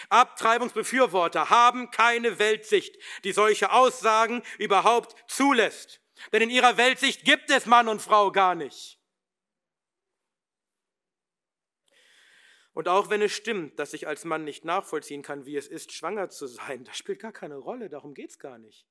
[0.08, 6.00] Abtreibungsbefürworter haben keine Weltsicht, die solche Aussagen überhaupt zulässt.
[6.32, 8.98] Denn in ihrer Weltsicht gibt es Mann und Frau gar nicht.
[12.72, 15.92] Und auch wenn es stimmt, dass ich als Mann nicht nachvollziehen kann, wie es ist,
[15.92, 18.86] schwanger zu sein, das spielt gar keine Rolle, darum geht es gar nicht.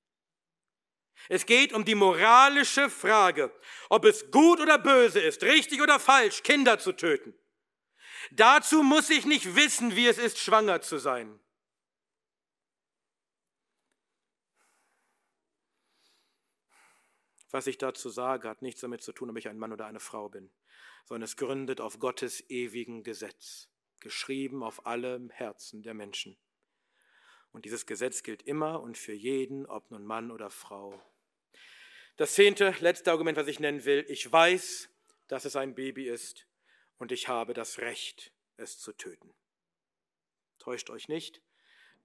[1.28, 3.54] Es geht um die moralische Frage,
[3.90, 7.34] ob es gut oder böse ist, richtig oder falsch, Kinder zu töten.
[8.32, 11.40] Dazu muss ich nicht wissen, wie es ist, schwanger zu sein.
[17.52, 20.00] Was ich dazu sage, hat nichts damit zu tun, ob ich ein Mann oder eine
[20.00, 20.52] Frau bin,
[21.06, 26.38] sondern es gründet auf Gottes ewigen Gesetz, geschrieben auf allem Herzen der Menschen.
[27.52, 31.02] Und dieses Gesetz gilt immer und für jeden, ob nun Mann oder Frau.
[32.18, 34.90] Das zehnte, letzte Argument, was ich nennen will, ich weiß,
[35.28, 36.49] dass es ein Baby ist
[37.00, 39.34] und ich habe das Recht, es zu töten.
[40.60, 41.42] Täuscht euch nicht,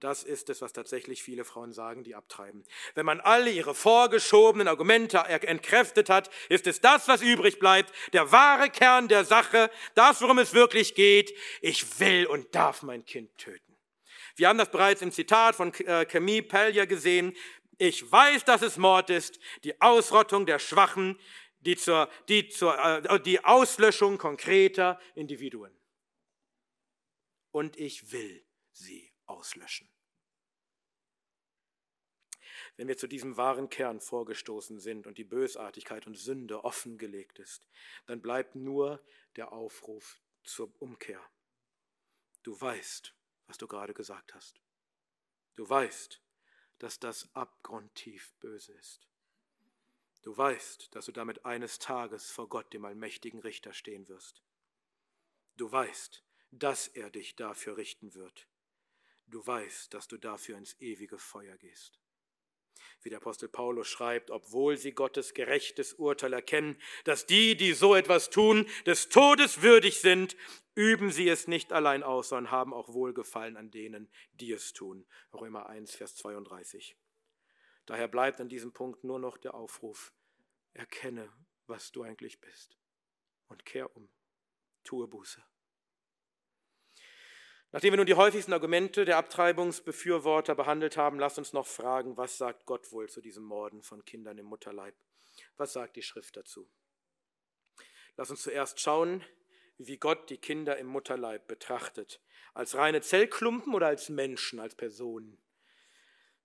[0.01, 2.65] Das ist es, was tatsächlich viele Frauen sagen, die abtreiben.
[2.95, 8.29] Wenn man alle ihre vorgeschobenen Argumente entkräftet hat, ist es das, was übrig bleibt, der
[8.31, 11.33] wahre Kern der Sache, das, worum es wirklich geht.
[11.61, 13.77] Ich will und darf mein Kind töten.
[14.35, 17.33] Wir haben das bereits im Zitat von äh, Camille Pellier gesehen.
[17.77, 21.17] Ich weiß, dass es Mord ist, die Ausrottung der Schwachen,
[21.65, 25.75] die, zur, die, zur, äh, die Auslöschung konkreter Individuen.
[27.51, 29.89] Und ich will sie auslöschen.
[32.77, 37.67] Wenn wir zu diesem wahren Kern vorgestoßen sind und die Bösartigkeit und Sünde offengelegt ist,
[38.05, 39.01] dann bleibt nur
[39.37, 41.21] der Aufruf zur Umkehr.
[42.43, 43.15] Du weißt,
[43.47, 44.61] was du gerade gesagt hast.
[45.55, 46.21] Du weißt,
[46.79, 49.07] dass das abgrundtief böse ist.
[50.25, 54.41] Du weißt, dass du damit eines Tages vor Gott, dem allmächtigen Richter, stehen wirst.
[55.55, 58.47] Du weißt, dass er dich dafür richten wird.
[59.27, 61.99] Du weißt, dass du dafür ins ewige Feuer gehst.
[63.03, 67.93] Wie der Apostel Paulus schreibt, obwohl sie Gottes gerechtes Urteil erkennen, dass die, die so
[67.93, 70.35] etwas tun, des Todes würdig sind,
[70.73, 75.05] üben sie es nicht allein aus, sondern haben auch Wohlgefallen an denen, die es tun.
[75.35, 76.97] Römer 1, Vers 32.
[77.85, 80.14] Daher bleibt an diesem Punkt nur noch der Aufruf,
[80.75, 81.31] erkenne,
[81.67, 82.77] was du eigentlich bist
[83.47, 84.09] und kehr um,
[84.83, 85.43] tue Buße.
[87.71, 92.37] Nachdem wir nun die häufigsten Argumente der Abtreibungsbefürworter behandelt haben, lasst uns noch fragen, was
[92.37, 94.95] sagt Gott wohl zu diesem Morden von Kindern im Mutterleib?
[95.57, 96.69] Was sagt die Schrift dazu?
[98.15, 99.25] Lass uns zuerst schauen,
[99.77, 102.21] wie Gott die Kinder im Mutterleib betrachtet.
[102.53, 105.37] Als reine Zellklumpen oder als Menschen, als Personen.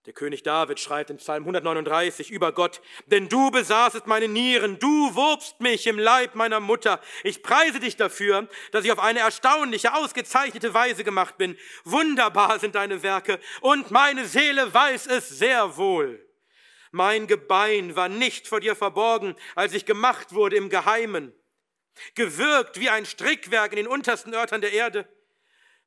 [0.06, 5.14] Der König David schreibt in Psalm 139 über Gott, denn du besaßest meine Nieren, du
[5.14, 7.02] wobst mich im Leib meiner Mutter.
[7.22, 11.54] Ich preise dich dafür, dass ich auf eine erstaunliche, ausgezeichnete Weise gemacht bin.
[11.84, 16.26] Wunderbar sind deine Werke und meine Seele weiß es sehr wohl.
[16.92, 21.34] Mein Gebein war nicht vor dir verborgen, als ich gemacht wurde im Geheimen,
[22.14, 25.06] gewirkt wie ein Strickwerk in den untersten Örtern der Erde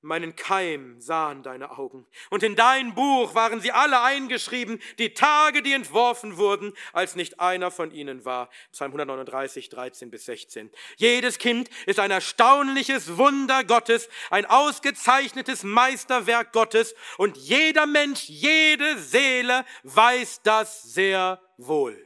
[0.04, 2.06] meinen Keim sahen deine Augen.
[2.30, 7.40] Und in dein Buch waren sie alle eingeschrieben, die Tage, die entworfen wurden, als nicht
[7.40, 8.50] einer von ihnen war.
[8.72, 10.72] Psalm 139, 13 bis 16.
[10.98, 18.98] Jedes Kind ist ein erstaunliches Wunder Gottes, ein ausgezeichnetes Meisterwerk Gottes und jeder Mensch, jede
[19.00, 21.98] Seele weiß das sehr wohl.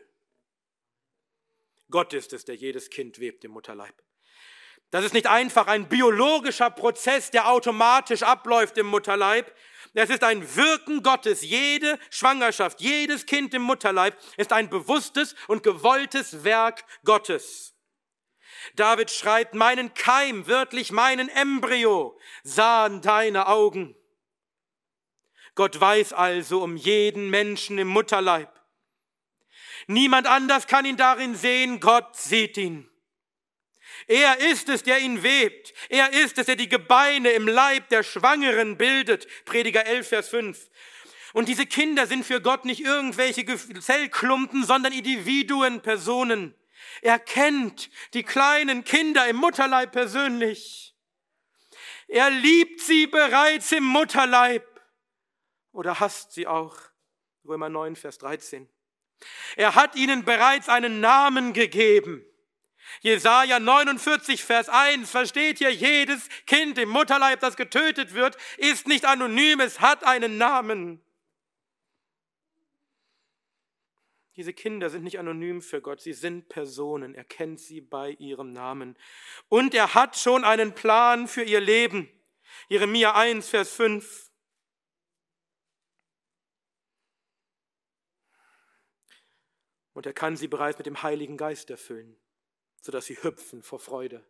[1.89, 4.06] Gott ist es, der jedes Kind webt im Mutterleib.
[4.91, 9.53] Das ist nicht einfach ein biologischer Prozess, der automatisch abläuft im Mutterleib.
[9.93, 11.41] Es ist ein Wirken Gottes.
[11.41, 17.73] Jede Schwangerschaft, jedes Kind im Mutterleib ist ein bewusstes und gewolltes Werk Gottes.
[18.75, 23.95] David schreibt, meinen Keim, wörtlich meinen Embryo, sahen deine Augen.
[25.55, 28.53] Gott weiß also um jeden Menschen im Mutterleib.
[29.87, 32.89] Niemand anders kann ihn darin sehen, Gott sieht ihn.
[34.07, 35.73] Er ist es, der ihn webt.
[35.89, 39.27] Er ist es, der die Gebeine im Leib der Schwangeren bildet.
[39.45, 40.69] Prediger 11, Vers 5.
[41.33, 43.45] Und diese Kinder sind für Gott nicht irgendwelche
[43.79, 46.55] Zellklumpen, sondern Individuen, Personen.
[47.01, 50.95] Er kennt die kleinen Kinder im Mutterleib persönlich.
[52.07, 54.65] Er liebt sie bereits im Mutterleib.
[55.73, 56.77] Oder hasst sie auch.
[57.45, 58.69] Römer 9, Vers 13.
[59.57, 62.25] Er hat ihnen bereits einen Namen gegeben.
[63.01, 69.05] Jesaja 49, Vers 1 versteht hier, jedes Kind im Mutterleib, das getötet wird, ist nicht
[69.05, 71.01] anonym, es hat einen Namen.
[74.35, 77.15] Diese Kinder sind nicht anonym für Gott, sie sind Personen.
[77.15, 78.95] Er kennt sie bei ihrem Namen.
[79.49, 82.07] Und er hat schon einen Plan für ihr Leben.
[82.69, 84.31] Jeremia 1, Vers 5.
[89.93, 92.15] Und er kann sie bereits mit dem Heiligen Geist erfüllen
[92.87, 94.25] sodass sie hüpfen vor Freude.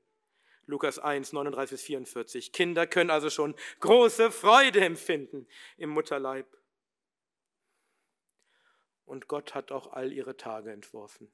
[0.65, 2.51] Lukas 1, 39 bis 44.
[2.51, 5.47] Kinder können also schon große Freude empfinden
[5.77, 6.47] im Mutterleib.
[9.05, 11.31] Und Gott hat auch all ihre Tage entworfen.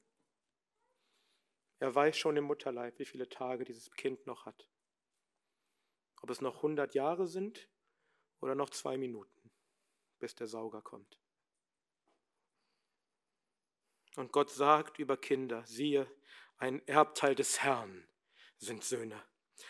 [1.78, 4.68] Er weiß schon im Mutterleib, wie viele Tage dieses Kind noch hat.
[6.20, 7.70] Ob es noch 100 Jahre sind
[8.40, 9.50] oder noch zwei Minuten,
[10.18, 11.18] bis der Sauger kommt.
[14.16, 16.06] Und Gott sagt über Kinder, siehe,
[16.58, 18.06] ein Erbteil des Herrn
[18.58, 19.22] sind Söhne,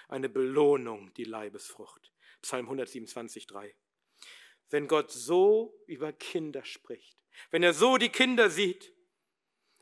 [0.09, 2.13] eine Belohnung die Leibesfrucht.
[2.43, 3.75] Psalm 127, 3.
[4.71, 7.19] Wenn Gott so über Kinder spricht,
[7.51, 8.93] wenn er so die Kinder sieht,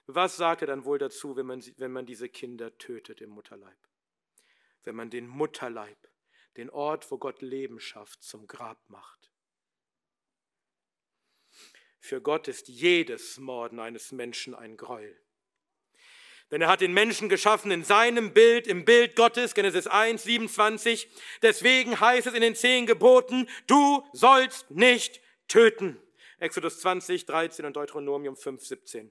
[0.06, 3.78] was sagt er dann wohl dazu, wenn man, wenn man diese Kinder tötet im Mutterleib?
[4.84, 6.08] Wenn man den Mutterleib,
[6.56, 9.32] den Ort, wo Gott Leben schafft, zum Grab macht.
[11.98, 15.16] Für Gott ist jedes Morden eines Menschen ein Gräuel.
[16.52, 21.08] Denn er hat den Menschen geschaffen in seinem Bild, im Bild Gottes, Genesis 1, 27.
[21.40, 25.98] Deswegen heißt es in den zehn Geboten, du sollst nicht töten.
[26.40, 29.10] Exodus 20, 13 und Deuteronomium 5, 17.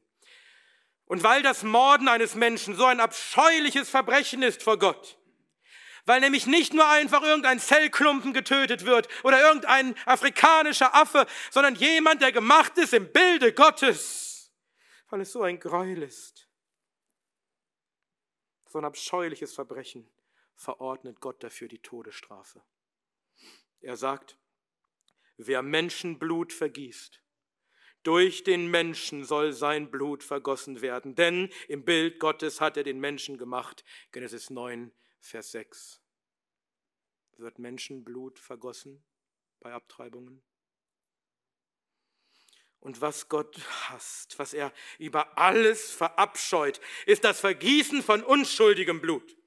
[1.05, 5.17] Und weil das Morden eines Menschen so ein abscheuliches Verbrechen ist vor Gott,
[6.05, 12.21] weil nämlich nicht nur einfach irgendein Zellklumpen getötet wird oder irgendein afrikanischer Affe, sondern jemand,
[12.21, 14.53] der gemacht ist im Bilde Gottes,
[15.09, 16.50] weil es so ein Gräuel ist
[18.71, 20.09] so ein abscheuliches Verbrechen,
[20.55, 22.61] verordnet Gott dafür die Todesstrafe.
[23.81, 24.37] Er sagt,
[25.37, 27.21] wer Menschenblut vergießt,
[28.03, 32.99] durch den Menschen soll sein Blut vergossen werden, denn im Bild Gottes hat er den
[32.99, 33.83] Menschen gemacht.
[34.11, 36.01] Genesis 9, Vers 6.
[37.37, 39.03] Wird Menschenblut vergossen
[39.59, 40.41] bei Abtreibungen?
[42.81, 43.55] Und was Gott
[43.89, 49.37] hasst, was er über alles verabscheut, ist das Vergießen von unschuldigem Blut.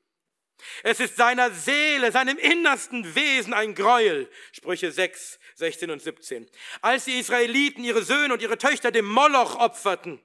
[0.84, 4.30] Es ist seiner Seele, seinem innersten Wesen ein Gräuel.
[4.52, 6.48] Sprüche 6, 16 und 17.
[6.80, 10.22] Als die Israeliten ihre Söhne und ihre Töchter dem Moloch opferten,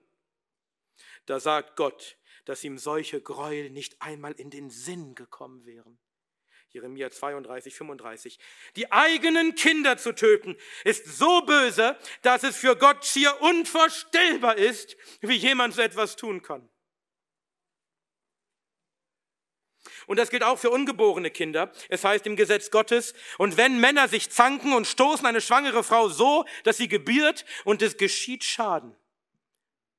[1.26, 6.00] da sagt Gott, dass ihm solche Gräuel nicht einmal in den Sinn gekommen wären.
[6.72, 8.40] Jeremia 32, 35.
[8.76, 14.96] Die eigenen Kinder zu töten ist so böse, dass es für Gott schier unvorstellbar ist,
[15.22, 16.70] wie jemand so etwas tun kann.
[20.06, 21.72] Und das gilt auch für ungeborene Kinder.
[21.88, 26.10] Es heißt im Gesetz Gottes, und wenn Männer sich zanken und stoßen eine schwangere Frau
[26.10, 28.96] so, dass sie gebiert und es geschieht Schaden,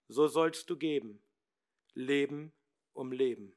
[0.08, 1.22] so sollst du geben.
[1.94, 2.52] Leben
[2.92, 3.56] um Leben,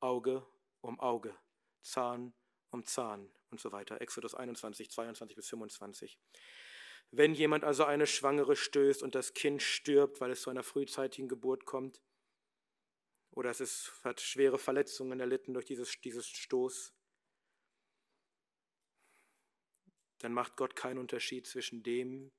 [0.00, 0.46] Auge
[0.80, 1.36] um Auge,
[1.82, 2.32] Zahn
[2.74, 4.00] um Zahn und so weiter.
[4.00, 6.18] Exodus 21, 22 bis 25.
[7.10, 11.28] Wenn jemand also eine Schwangere stößt und das Kind stirbt, weil es zu einer frühzeitigen
[11.28, 12.02] Geburt kommt,
[13.30, 16.94] oder es ist, hat schwere Verletzungen erlitten durch dieses, dieses Stoß,
[20.18, 22.32] dann macht Gott keinen Unterschied zwischen dem,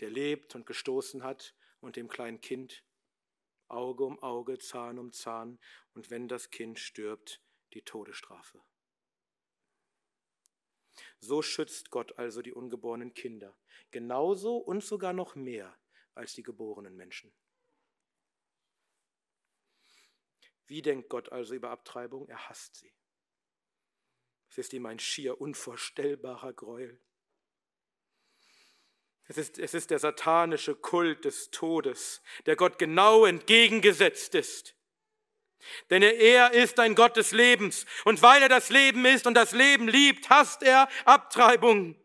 [0.00, 2.84] der lebt und gestoßen hat, und dem kleinen Kind.
[3.68, 5.58] Auge um Auge, Zahn um Zahn,
[5.94, 7.40] und wenn das Kind stirbt,
[7.72, 8.62] die Todesstrafe.
[11.24, 13.56] So schützt Gott also die ungeborenen Kinder,
[13.92, 15.78] genauso und sogar noch mehr
[16.14, 17.32] als die geborenen Menschen.
[20.66, 22.28] Wie denkt Gott also über Abtreibung?
[22.28, 22.92] Er hasst sie.
[24.48, 27.00] Es ist ihm ein schier unvorstellbarer Gräuel.
[29.28, 34.74] Es ist, es ist der satanische Kult des Todes, der Gott genau entgegengesetzt ist.
[35.90, 37.86] Denn er ist ein Gott des Lebens.
[38.04, 41.96] Und weil er das Leben ist und das Leben liebt, hasst er Abtreibung.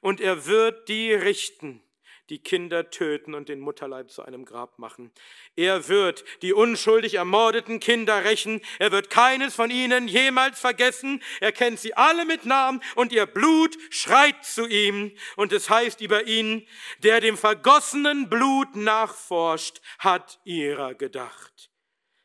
[0.00, 1.82] Und er wird die richten,
[2.30, 5.10] die Kinder töten und den Mutterleib zu einem Grab machen.
[5.56, 8.62] Er wird die unschuldig ermordeten Kinder rächen.
[8.78, 11.22] Er wird keines von ihnen jemals vergessen.
[11.40, 15.12] Er kennt sie alle mit Namen und ihr Blut schreit zu ihm.
[15.36, 16.66] Und es heißt über ihn,
[17.00, 21.69] der dem vergossenen Blut nachforscht, hat ihrer gedacht.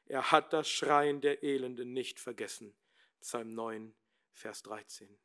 [0.06, 2.76] Er hat das Schreien der Elenden nicht vergessen.
[3.22, 3.96] Psalm 9,
[4.34, 5.20] Vers 13.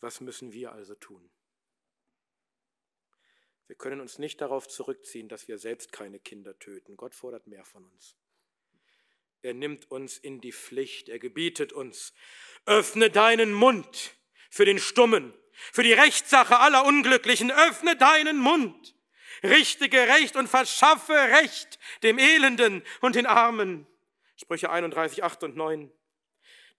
[0.00, 1.30] Was müssen wir also tun?
[3.66, 6.98] Wir können uns nicht darauf zurückziehen, dass wir selbst keine Kinder töten.
[6.98, 8.18] Gott fordert mehr von uns.
[9.40, 12.12] Er nimmt uns in die Pflicht, er gebietet uns,
[12.66, 14.16] öffne deinen Mund
[14.50, 15.32] für den Stummen
[15.72, 18.94] für die Rechtssache aller Unglücklichen, öffne deinen Mund,
[19.42, 23.86] richte gerecht und verschaffe Recht dem Elenden und den Armen.
[24.36, 25.92] Sprüche 31, 8 und 9.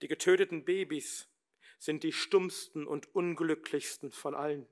[0.02, 1.28] Die getöteten Babys
[1.80, 4.68] sind die stummsten und unglücklichsten von allen.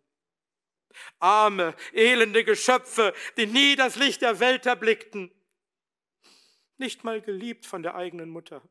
[1.19, 5.31] Arme, elende Geschöpfe, die nie das Licht der Welt erblickten,
[6.77, 8.67] nicht mal geliebt von der eigenen Mutter.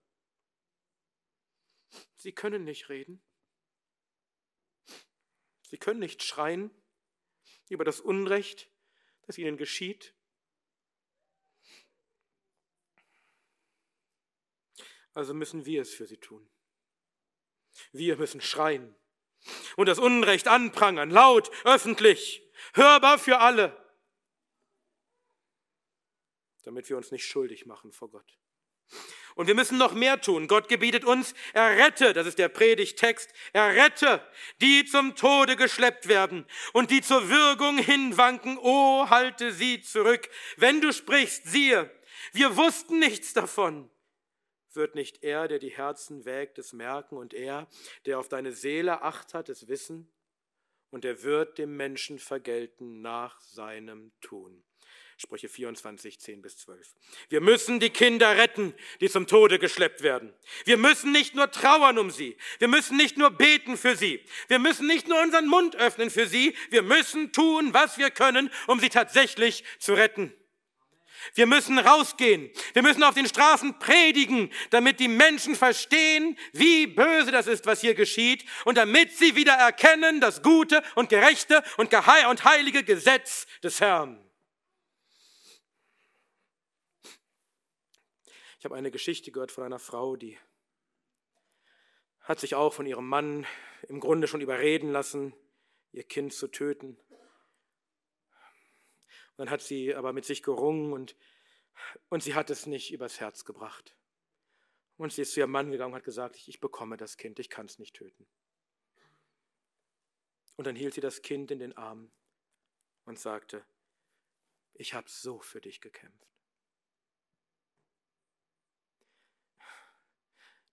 [2.16, 3.22] Sie können nicht reden.
[5.72, 6.70] Sie können nicht schreien
[7.70, 8.70] über das Unrecht,
[9.22, 10.14] das ihnen geschieht.
[15.14, 16.46] Also müssen wir es für sie tun.
[17.90, 18.94] Wir müssen schreien
[19.76, 23.74] und das Unrecht anprangern, laut, öffentlich, hörbar für alle,
[26.64, 28.38] damit wir uns nicht schuldig machen vor Gott.
[29.34, 30.48] Und wir müssen noch mehr tun.
[30.48, 34.26] Gott gebietet uns, errette, das ist der Predigtext, errette,
[34.60, 40.28] die zum Tode geschleppt werden und die zur Würgung hinwanken, oh, halte sie zurück.
[40.56, 41.90] Wenn du sprichst, siehe,
[42.32, 43.90] wir wussten nichts davon.
[44.74, 47.68] Wird nicht er, der die Herzen wägt, es merken und er,
[48.06, 50.10] der auf deine Seele acht hat, es wissen?
[50.90, 54.64] Und er wird dem Menschen vergelten nach seinem Tun.
[55.22, 56.96] Sprüche 24, 10 bis 12.
[57.28, 60.34] Wir müssen die Kinder retten, die zum Tode geschleppt werden.
[60.64, 62.36] Wir müssen nicht nur trauern um sie.
[62.58, 64.20] Wir müssen nicht nur beten für sie.
[64.48, 66.56] Wir müssen nicht nur unseren Mund öffnen für sie.
[66.70, 70.34] Wir müssen tun, was wir können, um sie tatsächlich zu retten.
[71.34, 72.50] Wir müssen rausgehen.
[72.72, 77.80] Wir müssen auf den Straßen predigen, damit die Menschen verstehen, wie böse das ist, was
[77.80, 83.80] hier geschieht, und damit sie wieder erkennen das gute und gerechte und heilige Gesetz des
[83.80, 84.18] Herrn.
[88.62, 90.38] Ich habe eine Geschichte gehört von einer Frau, die
[92.20, 93.44] hat sich auch von ihrem Mann
[93.88, 95.34] im Grunde schon überreden lassen,
[95.90, 96.96] ihr Kind zu töten.
[99.30, 101.16] Und dann hat sie aber mit sich gerungen und,
[102.08, 103.96] und sie hat es nicht übers Herz gebracht.
[104.96, 107.40] Und sie ist zu ihrem Mann gegangen und hat gesagt, ich, ich bekomme das Kind,
[107.40, 108.28] ich kann es nicht töten.
[110.54, 112.12] Und dann hielt sie das Kind in den Arm
[113.06, 113.66] und sagte,
[114.72, 116.31] ich habe so für dich gekämpft.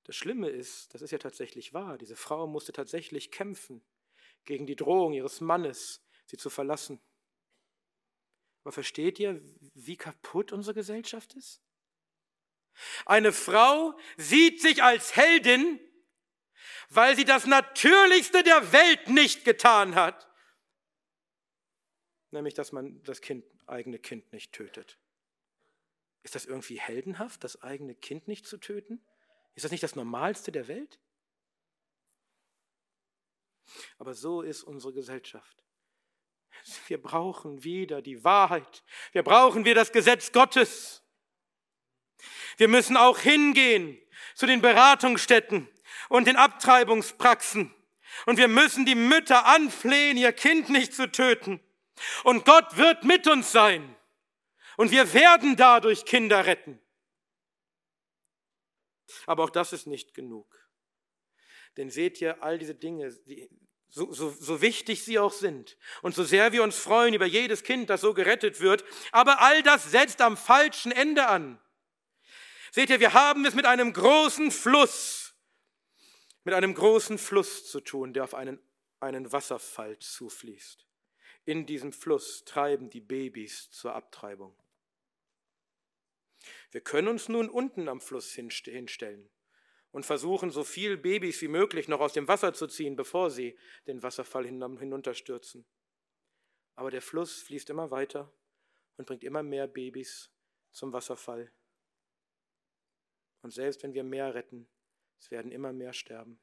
[0.03, 3.83] Das Schlimme ist, das ist ja tatsächlich wahr, diese Frau musste tatsächlich kämpfen
[4.45, 7.01] gegen die Drohung ihres Mannes, sie zu verlassen.
[8.63, 9.41] Aber versteht ihr,
[9.73, 11.61] wie kaputt unsere Gesellschaft ist?
[13.05, 15.79] Eine Frau sieht sich als Heldin,
[16.89, 20.27] weil sie das Natürlichste der Welt nicht getan hat,
[22.31, 24.99] nämlich dass man das kind, eigene Kind nicht tötet.
[26.23, 29.03] Ist das irgendwie heldenhaft, das eigene Kind nicht zu töten?
[29.59, 31.01] Ist das nicht das Normalste der Welt?
[33.97, 35.61] Aber so ist unsere Gesellschaft.
[36.87, 38.85] Wir brauchen wieder die Wahrheit.
[39.11, 41.03] Wir brauchen wieder das Gesetz Gottes.
[42.55, 44.01] Wir müssen auch hingehen
[44.33, 45.67] zu den Beratungsstätten
[46.07, 47.75] und den Abtreibungspraxen.
[48.27, 51.59] Und wir müssen die Mütter anflehen, ihr Kind nicht zu töten.
[52.23, 53.93] Und Gott wird mit uns sein.
[54.77, 56.79] Und wir werden dadurch Kinder retten.
[59.25, 60.47] Aber auch das ist nicht genug.
[61.77, 63.11] Denn seht ihr, all diese Dinge,
[63.89, 67.63] so, so, so wichtig sie auch sind und so sehr wir uns freuen über jedes
[67.63, 71.59] Kind, das so gerettet wird, aber all das setzt am falschen Ende an.
[72.71, 75.33] Seht ihr, wir haben es mit einem großen Fluss,
[76.43, 78.59] mit einem großen Fluss zu tun, der auf einen,
[78.99, 80.85] einen Wasserfall zufließt.
[81.45, 84.55] In diesem Fluss treiben die Babys zur Abtreibung.
[86.71, 89.29] Wir können uns nun unten am Fluss hinstellen
[89.91, 93.57] und versuchen, so viel Babys wie möglich noch aus dem Wasser zu ziehen, bevor sie
[93.87, 95.65] den Wasserfall hinunterstürzen.
[96.75, 98.31] Aber der Fluss fließt immer weiter
[98.97, 100.31] und bringt immer mehr Babys
[100.71, 101.51] zum Wasserfall.
[103.41, 104.69] Und selbst wenn wir mehr retten,
[105.19, 106.39] es werden immer mehr sterben.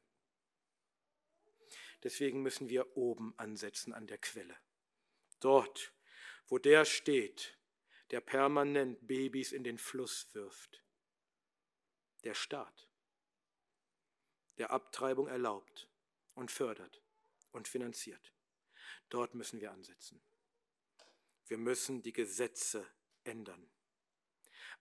[2.02, 4.56] Deswegen müssen wir oben ansetzen an der Quelle.
[5.40, 5.94] Dort,
[6.48, 7.55] wo der steht,
[8.10, 10.82] der permanent Babys in den Fluss wirft.
[12.24, 12.88] Der Staat,
[14.58, 15.88] der Abtreibung erlaubt
[16.34, 17.02] und fördert
[17.52, 18.32] und finanziert.
[19.08, 20.22] Dort müssen wir ansetzen.
[21.46, 22.86] Wir müssen die Gesetze
[23.24, 23.70] ändern.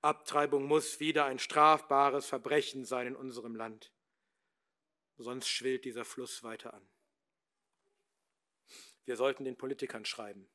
[0.02, 3.92] Abtreibung muss wieder ein strafbares Verbrechen sein in unserem Land.
[5.18, 6.88] Sonst schwillt dieser Fluss weiter an.
[9.06, 10.50] Wir sollten den Politikern schreiben,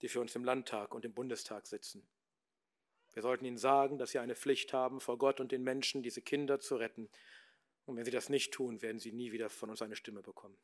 [0.00, 2.06] die für uns im Landtag und im Bundestag sitzen.
[3.12, 6.20] Wir sollten ihnen sagen, dass sie eine Pflicht haben, vor Gott und den Menschen diese
[6.20, 7.08] Kinder zu retten.
[7.86, 10.58] Und wenn sie das nicht tun, werden sie nie wieder von uns eine Stimme bekommen.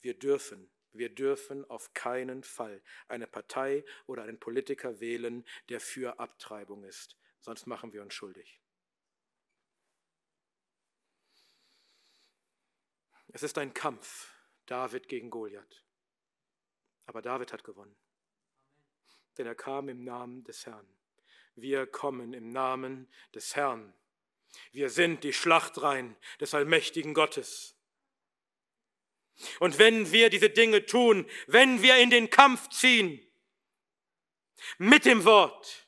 [0.00, 6.18] Wir dürfen, wir dürfen auf keinen Fall eine Partei oder einen Politiker wählen, der für
[6.18, 7.16] Abtreibung ist.
[7.40, 8.60] Sonst machen wir uns schuldig.
[13.28, 14.32] Es ist ein Kampf,
[14.66, 15.83] David gegen Goliath.
[17.06, 17.96] Aber David hat gewonnen.
[19.38, 20.86] Denn er kam im Namen des Herrn.
[21.56, 23.92] Wir kommen im Namen des Herrn.
[24.72, 27.76] Wir sind die Schlachtreihen des allmächtigen Gottes.
[29.58, 33.20] Und wenn wir diese Dinge tun, wenn wir in den Kampf ziehen,
[34.78, 35.86] mit dem Wort,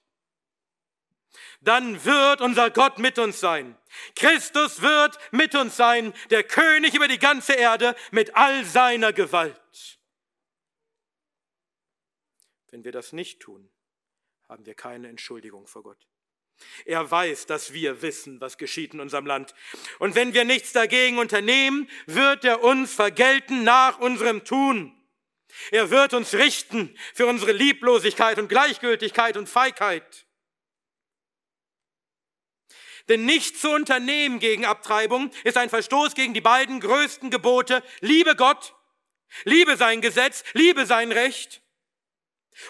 [1.60, 3.76] dann wird unser Gott mit uns sein.
[4.14, 9.60] Christus wird mit uns sein, der König über die ganze Erde mit all seiner Gewalt.
[12.76, 13.70] Wenn wir das nicht tun,
[14.50, 16.06] haben wir keine Entschuldigung vor Gott.
[16.84, 19.54] Er weiß, dass wir wissen, was geschieht in unserem Land.
[19.98, 24.94] Und wenn wir nichts dagegen unternehmen, wird er uns vergelten nach unserem Tun.
[25.70, 30.26] Er wird uns richten für unsere Lieblosigkeit und Gleichgültigkeit und Feigheit.
[33.08, 37.82] Denn nicht zu unternehmen gegen Abtreibung ist ein Verstoß gegen die beiden größten Gebote.
[38.00, 38.74] Liebe Gott,
[39.44, 41.62] liebe sein Gesetz, liebe sein Recht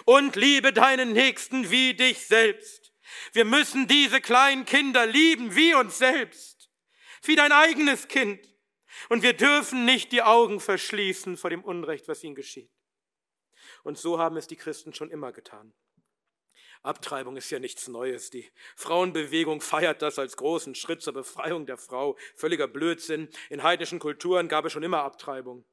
[0.05, 2.93] und liebe deinen Nächsten wie dich selbst.
[3.33, 6.69] Wir müssen diese kleinen Kinder lieben wie uns selbst,
[7.23, 8.47] wie dein eigenes Kind.
[9.09, 12.71] Und wir dürfen nicht die Augen verschließen vor dem Unrecht, was ihnen geschieht.
[13.83, 15.73] Und so haben es die Christen schon immer getan.
[16.83, 18.29] Abtreibung ist ja nichts Neues.
[18.29, 22.17] Die Frauenbewegung feiert das als großen Schritt zur Befreiung der Frau.
[22.35, 23.29] Völliger Blödsinn.
[23.49, 25.65] In heidnischen Kulturen gab es schon immer Abtreibung.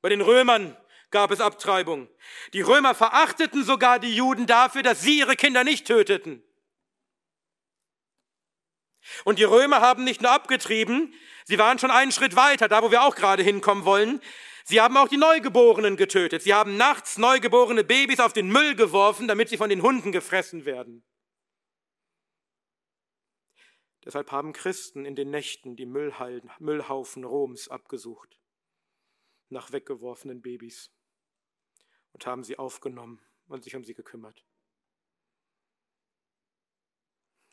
[0.00, 0.76] Bei den Römern
[1.10, 2.08] gab es Abtreibung.
[2.52, 6.42] Die Römer verachteten sogar die Juden dafür, dass sie ihre Kinder nicht töteten.
[9.24, 11.14] Und die Römer haben nicht nur abgetrieben,
[11.44, 14.20] sie waren schon einen Schritt weiter, da wo wir auch gerade hinkommen wollen.
[14.64, 16.42] Sie haben auch die Neugeborenen getötet.
[16.42, 20.66] Sie haben nachts neugeborene Babys auf den Müll geworfen, damit sie von den Hunden gefressen
[20.66, 21.02] werden.
[24.04, 28.38] Deshalb haben Christen in den Nächten die Müllhaufen Roms abgesucht,
[29.48, 30.92] nach weggeworfenen Babys,
[32.18, 34.44] und haben sie aufgenommen und sich um sie gekümmert.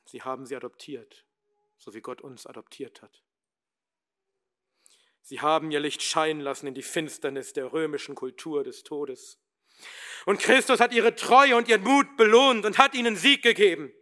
[0.05, 1.23] Sie haben sie adoptiert,
[1.77, 3.21] so wie Gott uns adoptiert hat.
[5.21, 9.39] Sie haben ihr Licht scheinen lassen in die Finsternis der römischen Kultur des Todes.
[10.25, 13.93] Und Christus hat ihre Treue und ihren Mut belohnt und hat ihnen Sieg gegeben.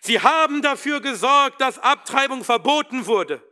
[0.00, 3.48] Sie haben dafür gesorgt, dass Abtreibung verboten wurde.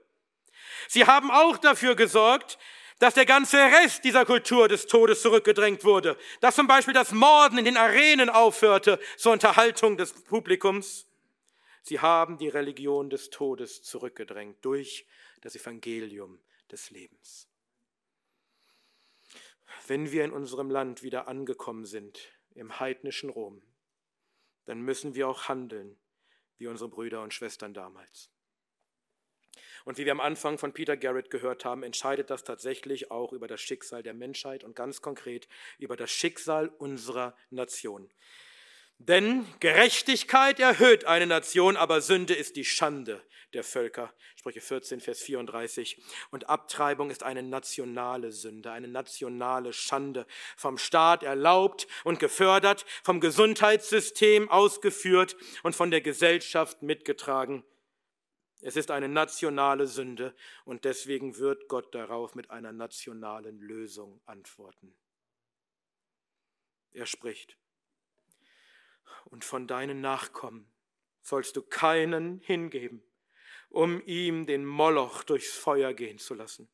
[0.89, 2.59] Sie haben auch dafür gesorgt,
[2.99, 6.17] dass der ganze Rest dieser Kultur des Todes zurückgedrängt wurde.
[6.41, 11.07] Dass zum Beispiel das Morden in den Arenen aufhörte zur Unterhaltung des Publikums.
[11.83, 15.07] Sie haben die Religion des Todes zurückgedrängt durch
[15.41, 17.49] das Evangelium des Lebens.
[19.87, 22.19] Wenn wir in unserem Land wieder angekommen sind,
[22.55, 23.63] im heidnischen Rom,
[24.65, 25.97] dann müssen wir auch handeln
[26.59, 28.31] wie unsere Brüder und Schwestern damals.
[29.89, 33.49] Und wie wir am Anfang von Peter Garrett gehört haben, entscheidet das tatsächlich auch über
[33.49, 35.49] das Schicksal der Menschheit und ganz konkret
[35.79, 38.11] über das Schicksal unserer Nation.
[38.99, 43.23] Denn Gerechtigkeit erhöht eine Nation, aber Sünde ist die Schande
[43.55, 44.13] der Völker.
[44.37, 45.97] Sprüche 14, Vers 34.
[46.33, 50.27] Und Abtreibung ist eine nationale Sünde, eine nationale Schande.
[50.59, 57.65] Vom Staat erlaubt und gefördert, vom Gesundheitssystem ausgeführt und von der Gesellschaft mitgetragen.
[58.61, 64.95] Es ist eine nationale Sünde und deswegen wird Gott darauf mit einer nationalen Lösung antworten.
[66.93, 67.57] Er spricht,
[69.27, 70.71] und von deinen Nachkommen
[71.23, 73.03] sollst du keinen hingeben,
[73.69, 76.69] um ihm den Moloch durchs Feuer gehen zu lassen,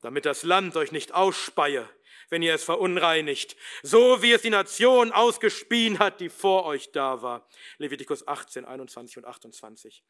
[0.00, 1.88] damit das Land euch nicht ausspeie,
[2.28, 7.22] wenn ihr es verunreinigt, so wie es die Nation ausgespien hat, die vor euch da
[7.22, 7.48] war.
[7.78, 10.02] Levitikus 18, 21 und 28.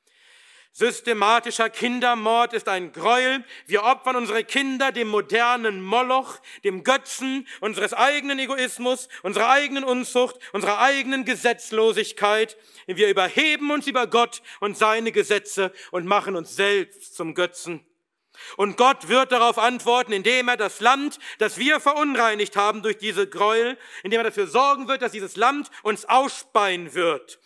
[0.73, 3.45] Systematischer Kindermord ist ein Gräuel.
[3.67, 10.37] Wir opfern unsere Kinder dem modernen Moloch, dem Götzen unseres eigenen Egoismus, unserer eigenen Unzucht,
[10.53, 12.57] unserer eigenen Gesetzlosigkeit.
[12.87, 17.87] Wir überheben uns über Gott und seine Gesetze und machen uns selbst zum Götzen.
[18.57, 23.27] Und Gott wird darauf antworten, indem er das Land, das wir verunreinigt haben durch diese
[23.27, 27.39] Gräuel, indem er dafür sorgen wird, dass dieses Land uns ausspeien wird.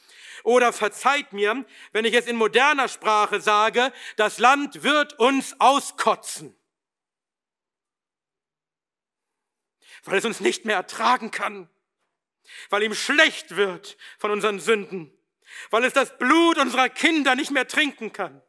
[0.43, 6.57] Oder verzeiht mir, wenn ich es in moderner Sprache sage, das Land wird uns auskotzen.
[10.05, 11.69] Weil es uns nicht mehr ertragen kann.
[12.69, 15.13] Weil ihm schlecht wird von unseren Sünden.
[15.71, 18.43] Weil es das Blut unserer Kinder nicht mehr trinken kann.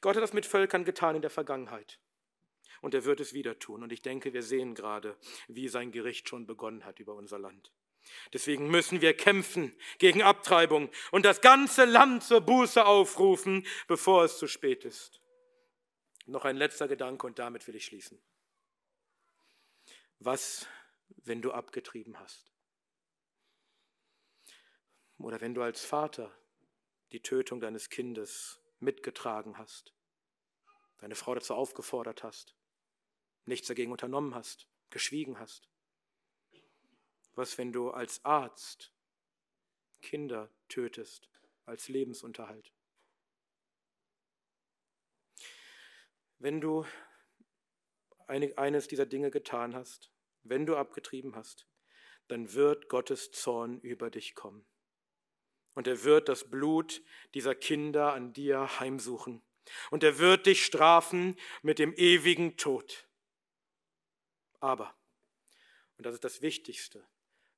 [0.00, 1.98] Gott hat das mit Völkern getan in der Vergangenheit.
[2.82, 3.82] Und er wird es wieder tun.
[3.82, 5.16] Und ich denke, wir sehen gerade,
[5.48, 7.72] wie sein Gericht schon begonnen hat über unser Land.
[8.32, 14.38] Deswegen müssen wir kämpfen gegen Abtreibung und das ganze Land zur Buße aufrufen, bevor es
[14.38, 15.20] zu spät ist.
[16.26, 18.20] Noch ein letzter Gedanke und damit will ich schließen.
[20.18, 20.66] Was,
[21.08, 22.50] wenn du abgetrieben hast?
[25.18, 26.36] Oder wenn du als Vater
[27.12, 29.94] die Tötung deines Kindes mitgetragen hast,
[30.98, 32.54] deine Frau dazu aufgefordert hast,
[33.44, 35.68] nichts dagegen unternommen hast, geschwiegen hast?
[37.34, 38.92] Was, wenn du als Arzt
[40.02, 41.28] Kinder tötest
[41.66, 42.72] als Lebensunterhalt?
[46.38, 46.86] Wenn du
[48.26, 50.10] eines dieser Dinge getan hast,
[50.42, 51.66] wenn du abgetrieben hast,
[52.28, 54.66] dann wird Gottes Zorn über dich kommen.
[55.74, 57.02] Und er wird das Blut
[57.34, 59.42] dieser Kinder an dir heimsuchen.
[59.90, 63.08] Und er wird dich strafen mit dem ewigen Tod.
[64.60, 64.94] Aber,
[65.96, 67.06] und das ist das Wichtigste,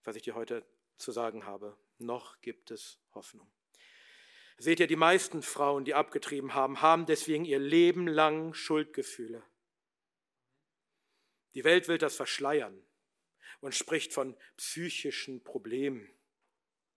[0.06, 0.64] was ich dir heute
[0.98, 1.76] zu sagen habe.
[1.98, 3.50] Noch gibt es Hoffnung.
[4.58, 9.42] Seht ihr, die meisten Frauen, die abgetrieben haben, haben deswegen ihr Leben lang Schuldgefühle.
[11.54, 12.82] Die Welt will das verschleiern
[13.60, 16.08] und spricht von psychischen Problemen.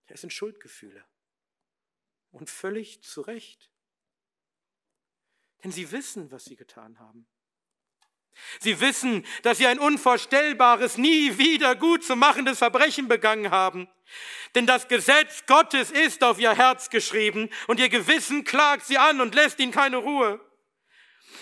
[0.06, 1.04] Es sind Schuldgefühle.
[2.30, 3.70] Und völlig zu Recht.
[5.62, 7.26] Denn sie wissen, was sie getan haben.
[8.60, 13.88] Sie wissen, dass sie ein unvorstellbares, nie wieder gut zu machendes Verbrechen begangen haben.
[14.54, 19.20] Denn das Gesetz Gottes ist auf ihr Herz geschrieben und ihr Gewissen klagt sie an
[19.20, 20.40] und lässt ihnen keine Ruhe.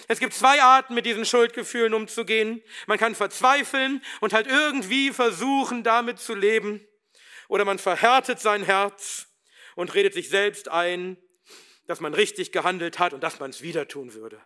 [0.06, 2.62] Es gibt zwei Arten, mit diesen Schuldgefühlen umzugehen.
[2.86, 6.86] Man kann verzweifeln und halt irgendwie versuchen, damit zu leben.
[7.48, 9.27] Oder man verhärtet sein Herz
[9.74, 11.16] und redet sich selbst ein,
[11.86, 14.40] dass man richtig gehandelt hat und dass man es wieder tun würde.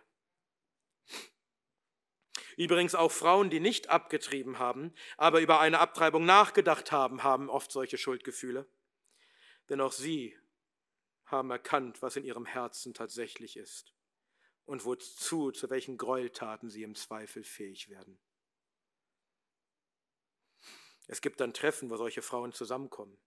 [2.57, 7.71] Übrigens auch Frauen, die nicht abgetrieben haben, aber über eine Abtreibung nachgedacht haben, haben oft
[7.71, 8.67] solche Schuldgefühle.
[9.69, 10.37] Denn auch sie
[11.25, 13.93] haben erkannt, was in ihrem Herzen tatsächlich ist
[14.65, 18.19] und wozu, zu welchen Gräueltaten sie im Zweifel fähig werden.
[21.07, 23.17] Es gibt dann Treffen, wo solche Frauen zusammenkommen.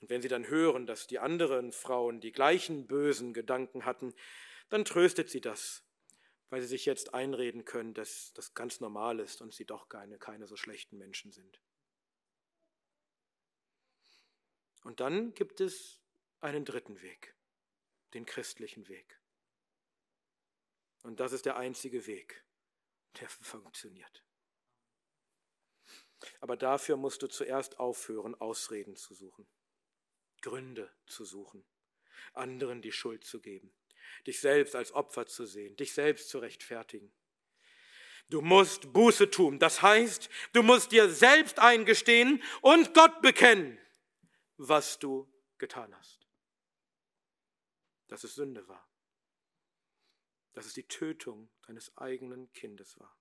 [0.00, 4.14] Und wenn sie dann hören, dass die anderen Frauen die gleichen bösen Gedanken hatten,
[4.68, 5.87] dann tröstet sie das
[6.50, 10.18] weil sie sich jetzt einreden können, dass das ganz normal ist und sie doch keine,
[10.18, 11.60] keine so schlechten Menschen sind.
[14.84, 16.00] Und dann gibt es
[16.40, 17.36] einen dritten Weg,
[18.14, 19.20] den christlichen Weg.
[21.02, 22.44] Und das ist der einzige Weg,
[23.20, 24.24] der funktioniert.
[26.40, 29.46] Aber dafür musst du zuerst aufhören, Ausreden zu suchen,
[30.40, 31.64] Gründe zu suchen,
[32.32, 33.72] anderen die Schuld zu geben
[34.26, 37.12] dich selbst als Opfer zu sehen, dich selbst zu rechtfertigen.
[38.30, 39.58] Du musst Buße tun.
[39.58, 43.78] Das heißt, du musst dir selbst eingestehen und Gott bekennen,
[44.58, 46.26] was du getan hast.
[48.08, 48.86] Dass es Sünde war.
[50.52, 53.16] Dass es die Tötung deines eigenen Kindes war.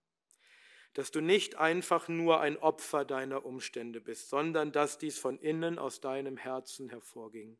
[0.93, 5.79] Dass du nicht einfach nur ein Opfer deiner Umstände bist, sondern dass dies von innen
[5.79, 7.57] aus deinem Herzen hervorging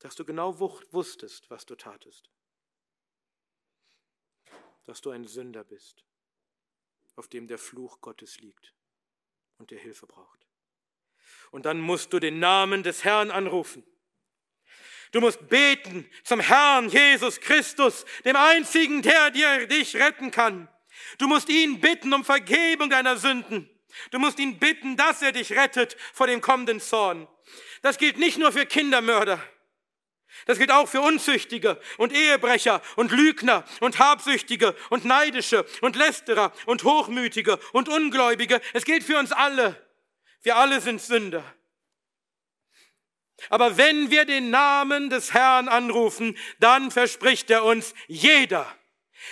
[0.00, 2.30] dass du genau wusstest, was du tatest.
[4.84, 6.04] Dass du ein Sünder bist,
[7.16, 8.74] auf dem der Fluch Gottes liegt
[9.58, 10.46] und der Hilfe braucht.
[11.50, 13.84] Und dann musst du den Namen des Herrn anrufen.
[15.12, 20.68] Du musst beten zum Herrn Jesus Christus, dem einzigen, der dir dich retten kann.
[21.18, 23.68] Du musst ihn bitten um Vergebung deiner Sünden.
[24.12, 27.28] Du musst ihn bitten, dass er dich rettet vor dem kommenden Zorn.
[27.82, 29.42] Das gilt nicht nur für Kindermörder.
[30.46, 36.52] Das gilt auch für Unzüchtige und Ehebrecher und Lügner und Habsüchtige und Neidische und Lästerer
[36.66, 38.60] und Hochmütige und Ungläubige.
[38.72, 39.76] Es gilt für uns alle.
[40.42, 41.44] Wir alle sind Sünder.
[43.48, 48.66] Aber wenn wir den Namen des Herrn anrufen, dann verspricht er uns jeder,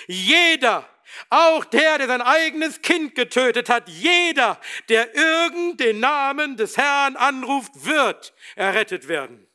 [0.07, 0.89] jeder,
[1.31, 7.17] auch der, der sein eigenes Kind getötet hat, jeder, der irgend den Namen des Herrn
[7.17, 9.48] anruft, wird errettet werden.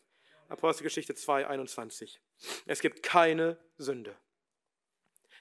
[0.53, 2.21] Apostelgeschichte 2, 21.
[2.67, 4.15] Es gibt keine Sünde,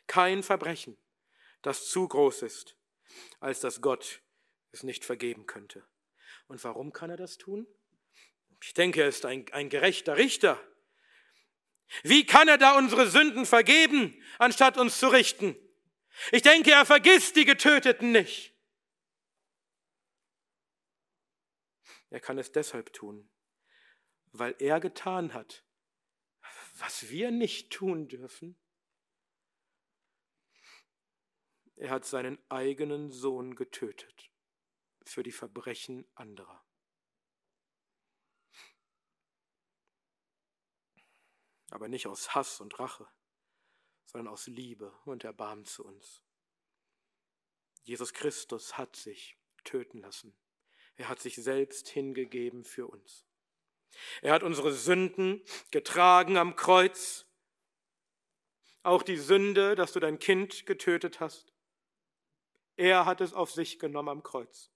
[0.07, 0.97] kein Verbrechen,
[1.61, 2.79] das zu groß ist,
[3.39, 4.23] als dass Gott
[4.71, 5.87] es nicht vergeben könnte.
[6.49, 7.67] Und warum kann er das tun?
[8.63, 10.59] Ich denke, er ist ein, ein gerechter Richter.
[12.03, 15.55] Wie kann er da unsere Sünden vergeben, anstatt uns zu richten?
[16.31, 18.55] Ich denke, er vergisst die Getöteten nicht.
[22.09, 23.29] Er kann es deshalb tun,
[24.33, 25.65] weil er getan hat,
[26.79, 28.59] was wir nicht tun dürfen.
[31.77, 34.31] Er hat seinen eigenen Sohn getötet
[35.05, 36.65] für die Verbrechen anderer.
[41.71, 43.09] Aber nicht aus Hass und Rache,
[44.05, 46.23] sondern aus Liebe und Erbarmen zu uns.
[47.83, 50.37] Jesus Christus hat sich töten lassen.
[50.97, 53.27] Er hat sich selbst hingegeben für uns.
[54.21, 57.27] Er hat unsere Sünden getragen am Kreuz.
[58.83, 61.53] Auch die Sünde, dass du dein Kind getötet hast.
[62.77, 64.71] Er hat es auf sich genommen am Kreuz.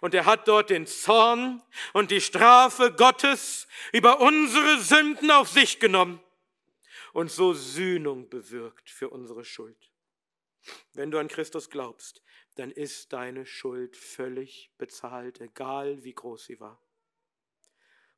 [0.00, 1.62] Und er hat dort den Zorn
[1.92, 6.20] und die Strafe Gottes über unsere Sünden auf sich genommen
[7.12, 9.92] und so Sühnung bewirkt für unsere Schuld.
[10.94, 12.22] Wenn du an Christus glaubst,
[12.56, 16.85] dann ist deine Schuld völlig bezahlt, egal wie groß sie war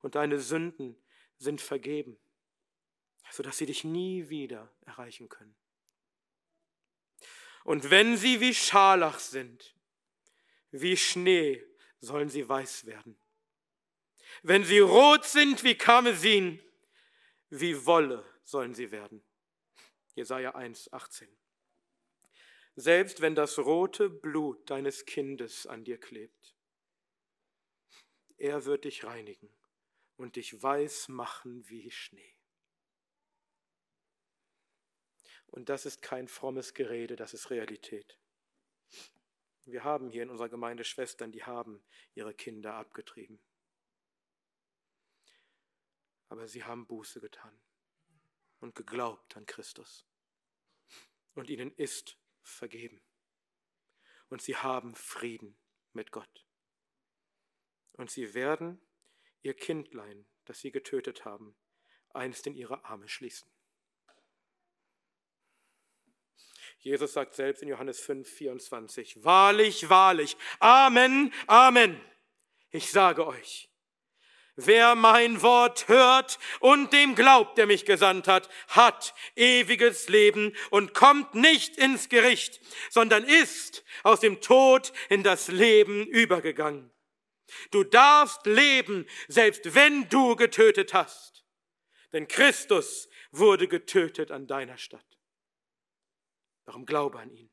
[0.03, 0.97] und deine Sünden
[1.39, 2.19] sind vergeben,
[3.31, 5.55] sodass sie dich nie wieder erreichen können.
[7.65, 9.75] Und wenn sie wie Scharlach sind,
[10.71, 11.65] wie Schnee,
[12.01, 13.19] sollen sie weiß werden.
[14.43, 16.61] Wenn sie rot sind wie Karmesin,
[17.51, 19.23] wie Wolle sollen sie werden.
[20.15, 21.29] Jesaja 1, 18.
[22.77, 26.55] Selbst wenn das rote Blut deines Kindes an dir klebt,
[28.37, 29.58] er wird dich reinigen
[30.19, 32.35] und dich weiß machen wie Schnee.
[35.47, 38.19] Und das ist kein frommes Gerede, das ist Realität.
[39.65, 41.83] Wir haben hier in unserer Gemeinde Schwestern, die haben
[42.15, 43.41] ihre Kinder abgetrieben.
[46.29, 47.59] Aber sie haben Buße getan
[48.61, 50.05] und geglaubt an Christus.
[51.35, 53.01] Und ihnen ist vergeben.
[54.29, 55.57] Und sie haben Frieden
[55.93, 56.47] mit Gott.
[57.93, 58.81] Und sie werden
[59.43, 61.57] ihr Kindlein, das sie getötet haben,
[62.11, 63.49] einst in ihre Arme schließen.
[66.81, 72.01] Jesus sagt selbst in Johannes 5, 24, Wahrlich, wahrlich, Amen, Amen.
[72.71, 73.69] Ich sage euch,
[74.55, 80.95] wer mein Wort hört und dem glaubt, der mich gesandt hat, hat ewiges Leben und
[80.95, 82.61] kommt nicht ins Gericht,
[82.91, 86.93] sondern ist aus dem Tod in das Leben übergegangen.
[87.71, 91.45] Du darfst leben, selbst wenn du getötet hast.
[92.13, 95.05] Denn Christus wurde getötet an deiner Stadt.
[96.65, 97.51] Darum glaube an ihn.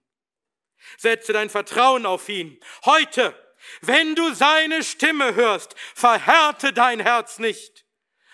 [0.97, 2.59] Setze dein Vertrauen auf ihn.
[2.85, 3.33] Heute,
[3.81, 7.85] wenn du seine Stimme hörst, verhärte dein Herz nicht,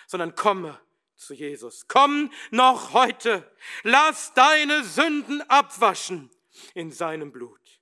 [0.07, 0.79] sondern komme
[1.15, 1.87] zu Jesus.
[1.87, 3.49] Komm noch heute.
[3.83, 6.31] Lass deine Sünden abwaschen
[6.73, 7.79] in seinem Blut.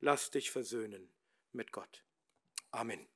[0.00, 1.12] Lass dich versöhnen
[1.52, 2.04] mit Gott.
[2.74, 3.06] Amen.